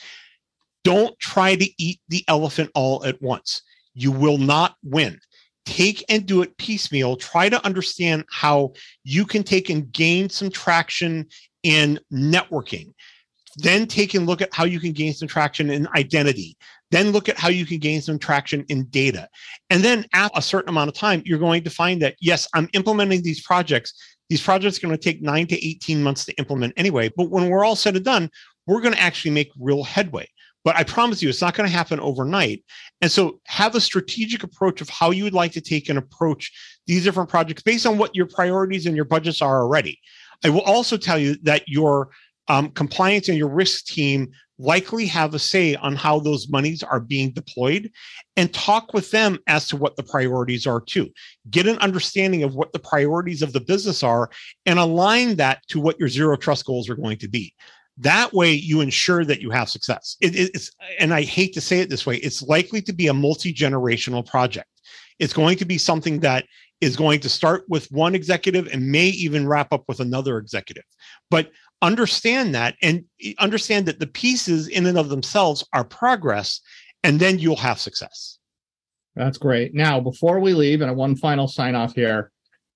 Don't 0.83 1.17
try 1.21 1.55
to 1.55 1.69
eat 1.79 2.01
the 2.09 2.25
elephant 2.27 2.71
all 2.75 3.05
at 3.05 3.23
once. 3.23 3.63
You 3.95 4.11
will 4.11 4.39
not 4.39 4.75
win 4.83 5.21
take 5.67 6.05
and 6.09 6.25
do 6.25 6.41
it 6.43 6.57
piecemeal. 6.57 7.17
Try 7.17 7.49
to 7.49 7.65
understand 7.67 8.25
how 8.31 8.73
you 9.05 9.27
can 9.27 9.43
take 9.43 9.69
and 9.69 9.93
gain 9.93 10.31
some 10.31 10.49
traction 10.49 11.27
in 11.65 12.01
networking. 12.13 12.95
Then 13.57 13.87
take 13.87 14.15
and 14.15 14.27
look 14.27 14.41
at 14.41 14.55
how 14.55 14.65
you 14.65 14.81
can 14.81 14.93
gain 14.93 15.13
some 15.13 15.29
traction 15.29 15.71
in 15.71 15.89
identity. 15.97 16.57
Then 16.91 17.11
look 17.11 17.29
at 17.29 17.39
how 17.39 17.49
you 17.49 17.67
can 17.67 17.79
gain 17.79 18.01
some 18.01 18.19
traction 18.19 18.65
in 18.69 18.85
data. 18.85 19.29
And 19.71 19.83
then 19.83 20.05
at 20.13 20.31
a 20.35 20.43
certain 20.43 20.69
amount 20.69 20.89
of 20.89 20.95
time, 20.95 21.23
you're 21.25 21.39
going 21.39 21.65
to 21.65 21.71
find 21.71 22.01
that, 22.03 22.15
yes, 22.21 22.47
I'm 22.55 22.69
implementing 22.75 23.23
these 23.23 23.43
projects. 23.43 23.95
These 24.29 24.43
projects 24.43 24.79
are 24.79 24.87
going 24.87 24.97
to 24.97 25.03
take 25.03 25.23
nine 25.23 25.47
to 25.49 25.67
18 25.67 26.03
months 26.03 26.25
to 26.27 26.35
implement 26.35 26.75
anyway. 26.77 27.11
But 27.17 27.31
when 27.31 27.49
we're 27.49 27.65
all 27.65 27.77
said 27.77 27.97
and 27.97 28.05
done, 28.05 28.31
we're 28.67 28.81
going 28.81 28.95
to 28.95 29.01
actually 29.01 29.33
make 29.33 29.51
real 29.59 29.85
headway. 29.85 30.29
But 30.65 30.77
I 30.77 30.83
promise 30.83 31.23
you, 31.23 31.29
it's 31.29 31.41
not 31.41 31.55
going 31.55 31.69
to 31.69 31.77
happen 31.77 32.01
overnight. 32.01 32.65
And 33.01 33.11
so 33.11 33.41
have 33.47 33.77
a 33.77 33.81
strategic 33.81 34.43
approach 34.43 34.81
of 34.81 34.89
how 34.89 35.13
you 35.13 35.23
would 35.23 35.33
like 35.33 35.53
to 35.53 35.61
take 35.61 35.89
and 35.89 35.99
approach 35.99 36.53
these 36.89 37.05
different 37.05 37.31
projects 37.31 37.63
based 37.63 37.87
on 37.87 37.99
what 37.99 38.17
your 38.17 38.27
priorities 38.27 38.87
and 38.87 38.97
your 38.97 39.05
budgets 39.05 39.41
are 39.41 39.63
already. 39.63 40.01
I 40.45 40.51
will 40.51 40.63
also 40.63 40.97
tell 40.97 41.19
you 41.19 41.37
that 41.43 41.69
your 41.69 42.11
um, 42.49 42.71
compliance 42.71 43.29
and 43.29 43.39
your 43.39 43.49
risk 43.49 43.87
team 43.87 44.33
likely 44.59 45.07
have 45.07 45.35
a 45.35 45.39
say 45.39 45.75
on 45.75 45.95
how 45.95 46.19
those 46.19 46.49
monies 46.49 46.83
are 46.83 47.01
being 47.01 47.31
deployed 47.31 47.91
and 48.37 48.53
talk 48.55 48.95
with 48.95 49.11
them 49.11 49.39
as 49.47 49.69
to 49.69 49.77
what 49.77 49.97
the 49.97 50.03
priorities 50.03 50.67
are 50.67 50.81
too. 50.81 51.11
Get 51.51 51.67
an 51.67 51.79
understanding 51.79 52.43
of 52.43 52.55
what 52.55 52.73
the 52.73 52.79
priorities 52.79 53.43
of 53.43 53.53
the 53.53 53.61
business 53.61 54.03
are 54.03 54.31
and 54.65 54.79
align 54.79 55.37
that 55.37 55.67
to 55.69 55.81
what 55.81 55.99
your 55.99 56.09
zero 56.09 56.37
trust 56.37 56.65
goals 56.65 56.89
are 56.89 56.97
going 56.97 57.19
to 57.19 57.29
be. 57.29 57.55
That 57.99 58.33
way, 58.35 58.53
you 58.53 58.83
ensure 58.83 59.25
that 59.25 59.41
you 59.41 59.51
have 59.51 59.71
success. 59.71 60.17
It, 60.21 60.37
it's, 60.37 60.71
and 60.99 61.15
I 61.15 61.23
hate 61.23 61.55
to 61.55 61.63
say 61.63 61.81
it 61.81 61.89
this 61.89 62.05
way, 62.05 62.17
it's 62.17 62.43
likely 62.43 62.83
to 62.83 62.93
be 62.93 63.07
a 63.07 63.15
multi 63.15 63.55
generational 63.55 64.27
project. 64.27 64.69
It's 65.19 65.33
going 65.33 65.57
to 65.59 65.65
be 65.65 65.79
something 65.79 66.21
that 66.21 66.45
is 66.83 66.95
going 66.95 67.21
to 67.21 67.29
start 67.31 67.65
with 67.69 67.91
one 67.91 68.15
executive 68.15 68.67
and 68.67 68.93
may 68.93 69.07
even 69.07 69.49
wrap 69.49 69.73
up 69.73 69.85
with 69.89 70.01
another 70.01 70.37
executive. 70.37 70.85
But 71.31 71.51
understand 71.83 72.55
that 72.55 72.77
and 72.83 73.05
understand 73.39 73.87
that 73.87 73.99
the 74.01 74.07
pieces 74.07 74.69
in 74.69 74.87
and 74.87 74.99
of 74.99 75.09
themselves 75.09 75.67
are 75.73 75.85
progress, 75.85 76.61
and 77.03 77.21
then 77.21 77.39
you'll 77.39 77.57
have 77.57 77.79
success. 77.79 78.39
That's 79.15 79.39
great. 79.39 79.75
Now, 79.75 80.01
before 80.01 80.41
we 80.41 80.53
leave, 80.53 80.81
and 80.81 80.97
one 80.97 81.17
final 81.17 81.49
sign 81.49 81.75
off 81.75 81.95
here, 81.95 82.31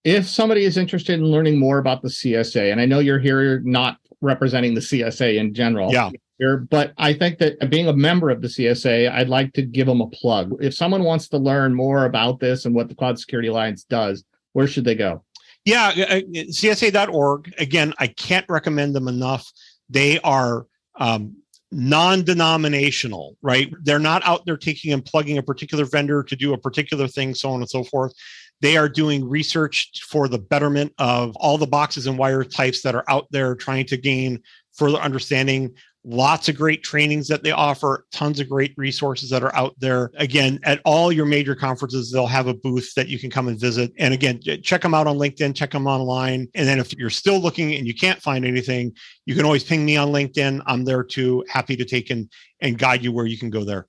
if 0.04 0.26
somebody 0.26 0.64
is 0.64 0.78
interested 0.78 1.18
in 1.18 1.26
learning 1.26 1.58
more 1.58 1.78
about 1.78 2.00
the 2.00 2.08
CSA, 2.08 2.72
and 2.72 2.80
I 2.80 2.86
know 2.86 3.00
you're 3.00 3.18
here 3.18 3.60
not 3.60 3.98
representing 4.20 4.74
the 4.74 4.80
CSA 4.80 5.36
in 5.36 5.54
general. 5.54 5.92
Yeah. 5.92 6.10
Here, 6.38 6.56
but 6.56 6.94
I 6.96 7.12
think 7.12 7.38
that 7.38 7.68
being 7.68 7.88
a 7.88 7.92
member 7.92 8.30
of 8.30 8.40
the 8.40 8.48
CSA, 8.48 9.12
I'd 9.12 9.28
like 9.28 9.52
to 9.52 9.62
give 9.62 9.86
them 9.86 10.00
a 10.00 10.06
plug. 10.06 10.56
If 10.62 10.72
someone 10.72 11.04
wants 11.04 11.28
to 11.28 11.36
learn 11.36 11.74
more 11.74 12.06
about 12.06 12.40
this 12.40 12.64
and 12.64 12.74
what 12.74 12.88
the 12.88 12.94
Cloud 12.94 13.18
Security 13.18 13.48
Alliance 13.48 13.84
does, 13.84 14.24
where 14.54 14.66
should 14.66 14.84
they 14.84 14.94
go? 14.94 15.22
Yeah, 15.70 15.86
uh, 15.86 16.16
uh, 16.16 16.20
CSA.org. 16.50 17.54
Again, 17.58 17.94
I 18.00 18.08
can't 18.08 18.46
recommend 18.48 18.92
them 18.96 19.06
enough. 19.06 19.48
They 19.88 20.18
are 20.22 20.66
um, 20.96 21.36
non-denominational, 21.70 23.36
right? 23.40 23.72
They're 23.84 24.00
not 24.00 24.26
out 24.26 24.44
there 24.46 24.56
taking 24.56 24.92
and 24.92 25.04
plugging 25.04 25.38
a 25.38 25.44
particular 25.44 25.84
vendor 25.84 26.24
to 26.24 26.34
do 26.34 26.52
a 26.52 26.58
particular 26.58 27.06
thing, 27.06 27.34
so 27.34 27.50
on 27.50 27.60
and 27.60 27.70
so 27.70 27.84
forth. 27.84 28.12
They 28.60 28.76
are 28.76 28.88
doing 28.88 29.28
research 29.28 29.92
for 30.08 30.26
the 30.26 30.40
betterment 30.40 30.92
of 30.98 31.36
all 31.36 31.56
the 31.56 31.68
boxes 31.68 32.08
and 32.08 32.18
wire 32.18 32.42
types 32.42 32.82
that 32.82 32.96
are 32.96 33.04
out 33.08 33.28
there, 33.30 33.54
trying 33.54 33.86
to 33.86 33.96
gain 33.96 34.42
further 34.72 34.98
understanding. 34.98 35.72
Lots 36.02 36.48
of 36.48 36.56
great 36.56 36.82
trainings 36.82 37.28
that 37.28 37.42
they 37.42 37.50
offer, 37.50 38.06
tons 38.10 38.40
of 38.40 38.48
great 38.48 38.72
resources 38.78 39.28
that 39.28 39.42
are 39.42 39.54
out 39.54 39.74
there. 39.78 40.10
Again, 40.16 40.58
at 40.62 40.80
all 40.86 41.12
your 41.12 41.26
major 41.26 41.54
conferences, 41.54 42.10
they'll 42.10 42.26
have 42.26 42.46
a 42.46 42.54
booth 42.54 42.94
that 42.94 43.08
you 43.08 43.18
can 43.18 43.28
come 43.28 43.48
and 43.48 43.60
visit. 43.60 43.92
And 43.98 44.14
again, 44.14 44.40
check 44.62 44.80
them 44.80 44.94
out 44.94 45.06
on 45.06 45.18
LinkedIn, 45.18 45.54
check 45.54 45.72
them 45.72 45.86
online. 45.86 46.48
And 46.54 46.66
then 46.66 46.78
if 46.78 46.94
you're 46.94 47.10
still 47.10 47.38
looking 47.38 47.74
and 47.74 47.86
you 47.86 47.94
can't 47.94 48.20
find 48.22 48.46
anything, 48.46 48.94
you 49.26 49.34
can 49.34 49.44
always 49.44 49.62
ping 49.62 49.84
me 49.84 49.98
on 49.98 50.08
LinkedIn. 50.08 50.62
I'm 50.64 50.86
there 50.86 51.04
too, 51.04 51.44
happy 51.50 51.76
to 51.76 51.84
take 51.84 52.08
and, 52.08 52.30
and 52.62 52.78
guide 52.78 53.04
you 53.04 53.12
where 53.12 53.26
you 53.26 53.36
can 53.36 53.50
go 53.50 53.62
there. 53.62 53.86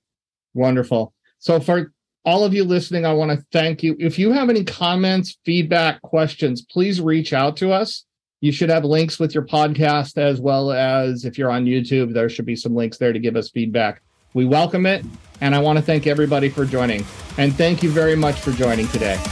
Wonderful. 0.52 1.14
So 1.38 1.60
for 1.60 1.94
all 2.26 2.44
of 2.44 2.52
you 2.52 2.64
listening, 2.64 3.06
I 3.06 3.14
want 3.14 3.30
to 3.30 3.44
thank 3.52 3.82
you. 3.82 3.96
If 3.98 4.18
you 4.18 4.32
have 4.32 4.50
any 4.50 4.64
comments, 4.64 5.38
feedback, 5.46 6.02
questions, 6.02 6.60
please 6.60 7.00
reach 7.00 7.32
out 7.32 7.56
to 7.56 7.72
us. 7.72 8.04
You 8.42 8.50
should 8.50 8.70
have 8.70 8.84
links 8.84 9.20
with 9.20 9.36
your 9.36 9.44
podcast 9.44 10.18
as 10.18 10.40
well 10.40 10.72
as 10.72 11.24
if 11.24 11.38
you're 11.38 11.52
on 11.52 11.64
YouTube, 11.64 12.12
there 12.12 12.28
should 12.28 12.44
be 12.44 12.56
some 12.56 12.74
links 12.74 12.98
there 12.98 13.12
to 13.12 13.20
give 13.20 13.36
us 13.36 13.48
feedback. 13.50 14.02
We 14.34 14.46
welcome 14.46 14.84
it. 14.84 15.04
And 15.40 15.54
I 15.54 15.60
want 15.60 15.78
to 15.78 15.82
thank 15.82 16.08
everybody 16.08 16.48
for 16.48 16.66
joining. 16.66 17.06
And 17.38 17.54
thank 17.54 17.84
you 17.84 17.90
very 17.90 18.16
much 18.16 18.40
for 18.40 18.50
joining 18.50 18.88
today. 18.88 19.22